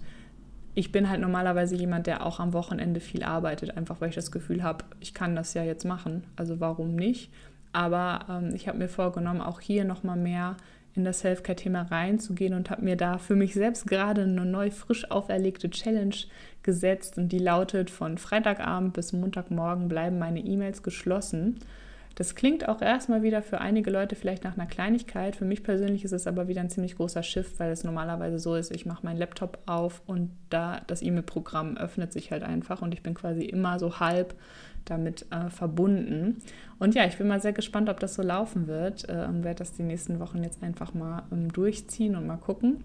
ich 0.75 0.91
bin 0.91 1.09
halt 1.09 1.21
normalerweise 1.21 1.75
jemand, 1.75 2.05
der 2.05 2.23
auch 2.23 2.39
am 2.39 2.53
Wochenende 2.53 2.99
viel 2.99 3.23
arbeitet, 3.23 3.75
einfach 3.75 3.99
weil 3.99 4.09
ich 4.09 4.15
das 4.15 4.31
Gefühl 4.31 4.61
habe, 4.61 4.85
ich 4.99 5.15
kann 5.15 5.35
das 5.35 5.55
ja 5.55 5.63
jetzt 5.63 5.85
machen. 5.85 6.23
Also 6.35 6.59
warum 6.59 6.95
nicht? 6.95 7.31
Aber 7.73 8.25
ähm, 8.29 8.53
ich 8.53 8.67
habe 8.67 8.77
mir 8.77 8.87
vorgenommen, 8.87 9.41
auch 9.41 9.59
hier 9.59 9.85
nochmal 9.85 10.17
mehr 10.17 10.55
in 10.97 11.03
das 11.03 11.19
Self-Care-Thema 11.19 11.83
reinzugehen 11.83 12.53
und 12.53 12.69
habe 12.69 12.83
mir 12.83 12.95
da 12.95 13.17
für 13.17 13.35
mich 13.35 13.53
selbst 13.53 13.87
gerade 13.87 14.23
eine 14.23 14.45
neu 14.45 14.71
frisch 14.71 15.09
auferlegte 15.09 15.69
Challenge 15.69 16.15
gesetzt 16.63 17.17
und 17.17 17.29
die 17.29 17.39
lautet, 17.39 17.89
von 17.89 18.17
Freitagabend 18.17 18.93
bis 18.93 19.13
Montagmorgen 19.13 19.87
bleiben 19.87 20.19
meine 20.19 20.39
E-Mails 20.39 20.83
geschlossen. 20.83 21.59
Das 22.15 22.33
klingt 22.33 22.67
auch 22.67 22.81
erstmal 22.81 23.21
wieder 23.21 23.43
für 23.43 23.61
einige 23.61 23.91
Leute 23.91 24.15
vielleicht 24.15 24.43
nach 24.43 24.57
einer 24.57 24.65
Kleinigkeit. 24.65 25.35
Für 25.35 25.45
mich 25.45 25.61
persönlich 25.61 26.03
ist 26.03 26.13
es 26.13 26.25
aber 26.25 26.47
wieder 26.47 26.61
ein 26.61 26.69
ziemlich 26.71 26.95
großer 26.95 27.21
Shift, 27.21 27.59
weil 27.59 27.71
es 27.71 27.83
normalerweise 27.83 28.39
so 28.39 28.55
ist, 28.55 28.71
ich 28.71 28.87
mache 28.87 29.05
meinen 29.05 29.19
Laptop 29.19 29.59
auf 29.67 30.01
und 30.07 30.31
da 30.49 30.81
das 30.87 31.03
E-Mail-Programm 31.03 31.77
öffnet 31.77 32.11
sich 32.11 32.31
halt 32.31 32.41
einfach 32.41 32.81
und 32.81 32.91
ich 32.95 33.03
bin 33.03 33.13
quasi 33.13 33.43
immer 33.43 33.77
so 33.77 33.99
halb 33.99 34.33
damit 34.89 35.25
äh, 35.31 35.49
verbunden. 35.49 36.37
Und 36.79 36.95
ja, 36.95 37.05
ich 37.05 37.17
bin 37.17 37.27
mal 37.27 37.41
sehr 37.41 37.53
gespannt, 37.53 37.89
ob 37.89 37.99
das 37.99 38.15
so 38.15 38.21
laufen 38.21 38.67
wird 38.67 39.07
äh, 39.09 39.25
und 39.27 39.43
werde 39.43 39.59
das 39.59 39.73
die 39.73 39.83
nächsten 39.83 40.19
Wochen 40.19 40.43
jetzt 40.43 40.63
einfach 40.63 40.93
mal 40.93 41.23
ähm, 41.31 41.51
durchziehen 41.51 42.15
und 42.15 42.27
mal 42.27 42.37
gucken. 42.37 42.83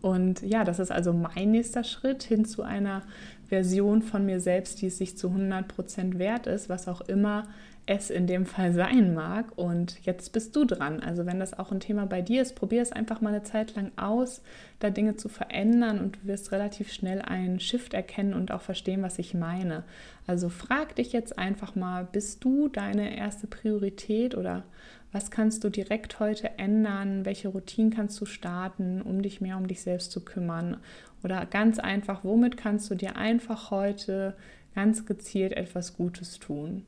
Und 0.00 0.42
ja, 0.42 0.64
das 0.64 0.80
ist 0.80 0.90
also 0.90 1.12
mein 1.12 1.52
nächster 1.52 1.84
Schritt 1.84 2.24
hin 2.24 2.44
zu 2.44 2.62
einer 2.62 3.02
Version 3.48 4.02
von 4.02 4.26
mir 4.26 4.40
selbst, 4.40 4.82
die 4.82 4.86
es 4.86 4.98
sich 4.98 5.16
zu 5.16 5.28
100% 5.28 6.18
wert 6.18 6.46
ist, 6.46 6.68
was 6.68 6.88
auch 6.88 7.02
immer 7.02 7.44
es 7.86 8.10
in 8.10 8.26
dem 8.26 8.46
Fall 8.46 8.72
sein 8.72 9.14
mag. 9.14 9.56
Und 9.56 9.98
jetzt 10.04 10.32
bist 10.32 10.54
du 10.54 10.64
dran. 10.64 11.00
Also 11.00 11.26
wenn 11.26 11.40
das 11.40 11.58
auch 11.58 11.72
ein 11.72 11.80
Thema 11.80 12.06
bei 12.06 12.22
dir 12.22 12.42
ist, 12.42 12.54
probier 12.54 12.82
es 12.82 12.92
einfach 12.92 13.20
mal 13.20 13.30
eine 13.30 13.42
Zeit 13.42 13.74
lang 13.74 13.90
aus, 13.96 14.42
da 14.78 14.90
Dinge 14.90 15.16
zu 15.16 15.28
verändern 15.28 15.98
und 15.98 16.16
du 16.16 16.28
wirst 16.28 16.52
relativ 16.52 16.92
schnell 16.92 17.20
einen 17.22 17.60
Shift 17.60 17.94
erkennen 17.94 18.34
und 18.34 18.52
auch 18.52 18.62
verstehen, 18.62 19.02
was 19.02 19.18
ich 19.18 19.34
meine. 19.34 19.84
Also 20.26 20.48
frag 20.48 20.94
dich 20.96 21.12
jetzt 21.12 21.38
einfach 21.38 21.74
mal, 21.74 22.06
bist 22.10 22.44
du 22.44 22.68
deine 22.68 23.16
erste 23.16 23.46
Priorität 23.46 24.36
oder 24.36 24.64
was 25.10 25.30
kannst 25.30 25.62
du 25.64 25.68
direkt 25.68 26.20
heute 26.20 26.58
ändern? 26.58 27.26
Welche 27.26 27.48
Routinen 27.48 27.90
kannst 27.90 28.18
du 28.20 28.24
starten, 28.24 29.02
um 29.02 29.20
dich 29.20 29.40
mehr 29.40 29.58
um 29.58 29.66
dich 29.66 29.82
selbst 29.82 30.10
zu 30.10 30.24
kümmern? 30.24 30.78
Oder 31.22 31.46
ganz 31.46 31.78
einfach, 31.78 32.24
womit 32.24 32.56
kannst 32.56 32.90
du 32.90 32.94
dir 32.94 33.16
einfach 33.16 33.70
heute 33.70 34.34
ganz 34.74 35.04
gezielt 35.04 35.52
etwas 35.52 35.96
Gutes 35.96 36.38
tun? 36.38 36.86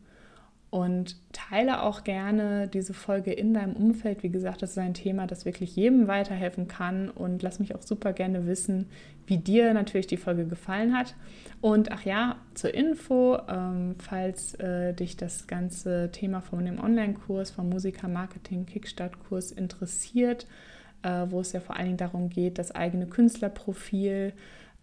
Und 0.75 1.15
teile 1.33 1.83
auch 1.83 2.03
gerne 2.03 2.67
diese 2.67 2.95
Folge 2.95 3.33
in 3.33 3.55
deinem 3.55 3.75
Umfeld. 3.77 4.25
Wie 4.25 4.29
gesagt, 4.29 4.61
das 4.61 4.73
ist 4.73 4.79
ein 4.79 4.93
Thema, 4.93 5.29
das 5.29 5.45
wirklich 5.45 5.77
jedem 5.77 6.09
weiterhelfen 6.09 6.67
kann. 6.67 7.11
Und 7.11 7.45
lass 7.45 7.61
mich 7.61 7.77
auch 7.77 7.83
super 7.83 8.13
gerne 8.13 8.49
wissen, 8.49 8.89
wie 9.29 9.37
dir 9.37 9.73
natürlich 9.73 10.09
die 10.09 10.17
Folge 10.17 10.47
gefallen 10.47 10.99
hat. 10.99 11.15
Und 11.61 11.93
ach 11.93 12.05
ja, 12.05 12.39
zur 12.55 12.75
Info, 12.75 13.39
ähm, 13.49 13.95
falls 14.01 14.55
äh, 14.55 14.93
dich 14.95 15.17
das 15.17 15.47
ganze 15.47 16.11
Thema 16.11 16.41
von 16.41 16.65
dem 16.65 16.81
Online-Kurs, 16.81 17.53
vom 17.53 17.69
Musiker-Marketing-Kickstart-Kurs 17.69 19.53
interessiert, 19.53 20.49
äh, 21.05 21.27
wo 21.29 21.39
es 21.39 21.53
ja 21.53 21.61
vor 21.61 21.77
allen 21.77 21.87
Dingen 21.87 21.99
darum 21.99 22.31
geht, 22.31 22.59
das 22.59 22.73
eigene 22.73 23.07
Künstlerprofil 23.07 24.33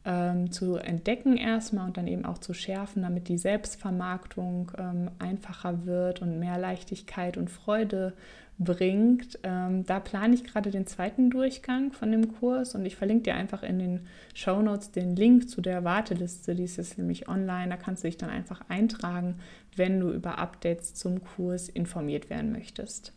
ähm, 0.03 0.51
zu 0.51 0.75
entdecken 0.75 1.37
erstmal 1.37 1.87
und 1.87 1.97
dann 1.97 2.07
eben 2.07 2.25
auch 2.25 2.39
zu 2.39 2.53
schärfen, 2.53 3.03
damit 3.03 3.27
die 3.27 3.37
Selbstvermarktung 3.37 4.71
ähm, 4.77 5.11
einfacher 5.19 5.85
wird 5.85 6.21
und 6.21 6.39
mehr 6.39 6.57
Leichtigkeit 6.57 7.37
und 7.37 7.49
Freude 7.49 8.13
bringt. 8.57 9.39
Ähm, 9.43 9.85
da 9.85 9.99
plane 9.99 10.35
ich 10.35 10.43
gerade 10.43 10.71
den 10.71 10.87
zweiten 10.87 11.29
Durchgang 11.29 11.91
von 11.91 12.11
dem 12.11 12.33
Kurs 12.33 12.75
und 12.75 12.85
ich 12.85 12.95
verlinke 12.95 13.23
dir 13.23 13.35
einfach 13.35 13.63
in 13.63 13.79
den 13.79 14.07
Show 14.33 14.61
Notes 14.61 14.91
den 14.91 15.15
Link 15.15 15.49
zu 15.49 15.61
der 15.61 15.83
Warteliste. 15.83 16.55
Die 16.55 16.63
ist 16.63 16.77
jetzt 16.77 16.97
nämlich 16.97 17.27
online. 17.27 17.69
Da 17.69 17.77
kannst 17.77 18.03
du 18.03 18.07
dich 18.07 18.17
dann 18.17 18.29
einfach 18.29 18.61
eintragen, 18.69 19.35
wenn 19.75 19.99
du 19.99 20.11
über 20.11 20.37
Updates 20.37 20.93
zum 20.93 21.23
Kurs 21.23 21.69
informiert 21.69 22.29
werden 22.29 22.51
möchtest. 22.51 23.13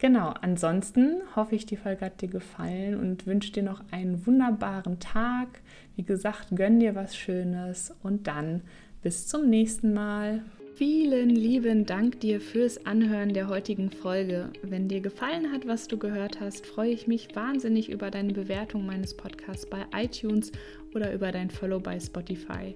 Genau, 0.00 0.32
ansonsten 0.40 1.20
hoffe 1.36 1.54
ich, 1.54 1.66
die 1.66 1.76
Folge 1.76 2.06
hat 2.06 2.22
dir 2.22 2.28
gefallen 2.28 2.98
und 2.98 3.26
wünsche 3.26 3.52
dir 3.52 3.62
noch 3.62 3.82
einen 3.90 4.26
wunderbaren 4.26 4.98
Tag. 4.98 5.60
Wie 5.94 6.02
gesagt, 6.02 6.56
gönn 6.56 6.80
dir 6.80 6.94
was 6.94 7.14
Schönes 7.14 7.94
und 8.02 8.26
dann 8.26 8.62
bis 9.02 9.26
zum 9.26 9.50
nächsten 9.50 9.92
Mal. 9.92 10.42
Vielen 10.74 11.28
lieben 11.28 11.84
Dank 11.84 12.18
dir 12.20 12.40
fürs 12.40 12.86
Anhören 12.86 13.34
der 13.34 13.48
heutigen 13.48 13.90
Folge. 13.90 14.48
Wenn 14.62 14.88
dir 14.88 15.02
gefallen 15.02 15.52
hat, 15.52 15.68
was 15.68 15.86
du 15.86 15.98
gehört 15.98 16.40
hast, 16.40 16.66
freue 16.66 16.92
ich 16.92 17.06
mich 17.06 17.36
wahnsinnig 17.36 17.90
über 17.90 18.10
deine 18.10 18.32
Bewertung 18.32 18.86
meines 18.86 19.14
Podcasts 19.14 19.68
bei 19.68 19.84
iTunes 19.94 20.50
oder 20.94 21.12
über 21.12 21.30
dein 21.30 21.50
Follow 21.50 21.78
bei 21.78 22.00
Spotify. 22.00 22.74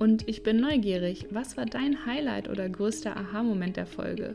Und 0.00 0.28
ich 0.28 0.42
bin 0.42 0.60
neugierig, 0.60 1.28
was 1.30 1.56
war 1.56 1.66
dein 1.66 2.04
Highlight 2.06 2.48
oder 2.48 2.68
größter 2.68 3.16
Aha-Moment 3.16 3.76
der 3.76 3.86
Folge? 3.86 4.34